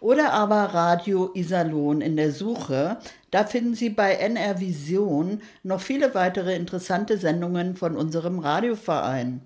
Oder 0.00 0.32
aber 0.32 0.74
Radio 0.74 1.30
Iserlohn 1.34 2.00
in 2.00 2.16
der 2.16 2.32
Suche. 2.32 2.98
Da 3.30 3.44
finden 3.44 3.74
Sie 3.74 3.90
bei 3.90 4.14
NR 4.14 4.60
Vision 4.60 5.40
noch 5.62 5.80
viele 5.80 6.14
weitere 6.14 6.54
interessante 6.54 7.16
Sendungen 7.16 7.76
von 7.76 7.96
unserem 7.96 8.38
Radioverein. 8.38 9.40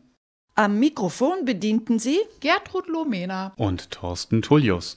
Am 0.57 0.79
Mikrofon 0.79 1.45
bedienten 1.45 1.99
Sie 1.99 2.19
Gertrud 2.41 2.89
Lomena. 2.89 3.53
Und 3.57 3.91
Thorsten 3.93 4.43
Tullius. 4.43 4.97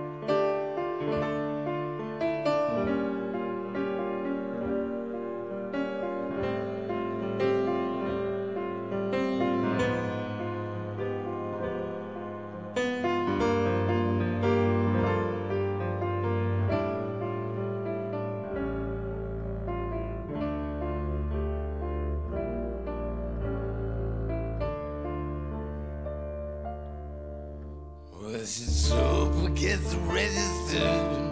She's 28.43 28.91
up 28.91 29.53
gets 29.53 29.93
registered. 29.93 31.29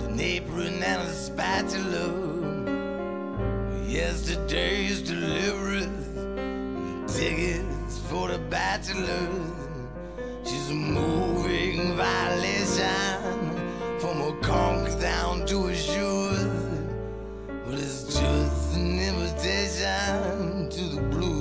The 0.00 0.22
apron 0.22 0.82
and 0.82 1.00
a 1.00 1.10
spatula. 1.10 2.12
Yesterday's 3.86 5.00
deliveries. 5.00 5.86
Tickets 7.16 8.00
for 8.10 8.28
the 8.28 8.38
bachelors. 8.50 9.54
She's 10.44 10.68
a 10.68 10.74
moving 10.74 11.96
violation. 11.96 13.16
From 13.98 14.18
her 14.18 14.38
conch 14.42 15.00
down 15.00 15.46
to 15.46 15.68
her 15.68 15.74
shoes. 15.74 16.44
But 17.64 17.78
it's 17.78 18.12
just 18.12 18.76
an 18.76 19.00
invitation 19.00 20.68
to 20.68 20.96
the 20.96 21.02
blues. 21.08 21.39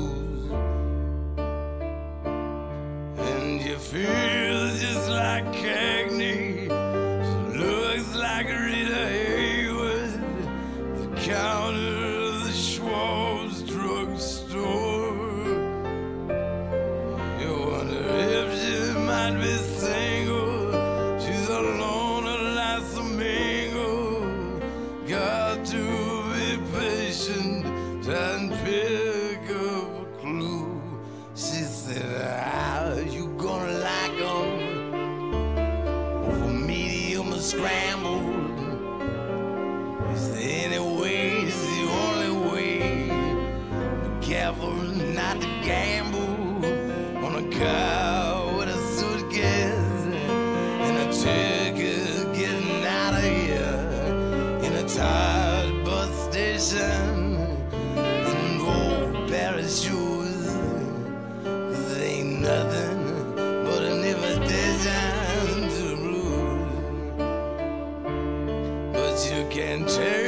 You 69.79 70.18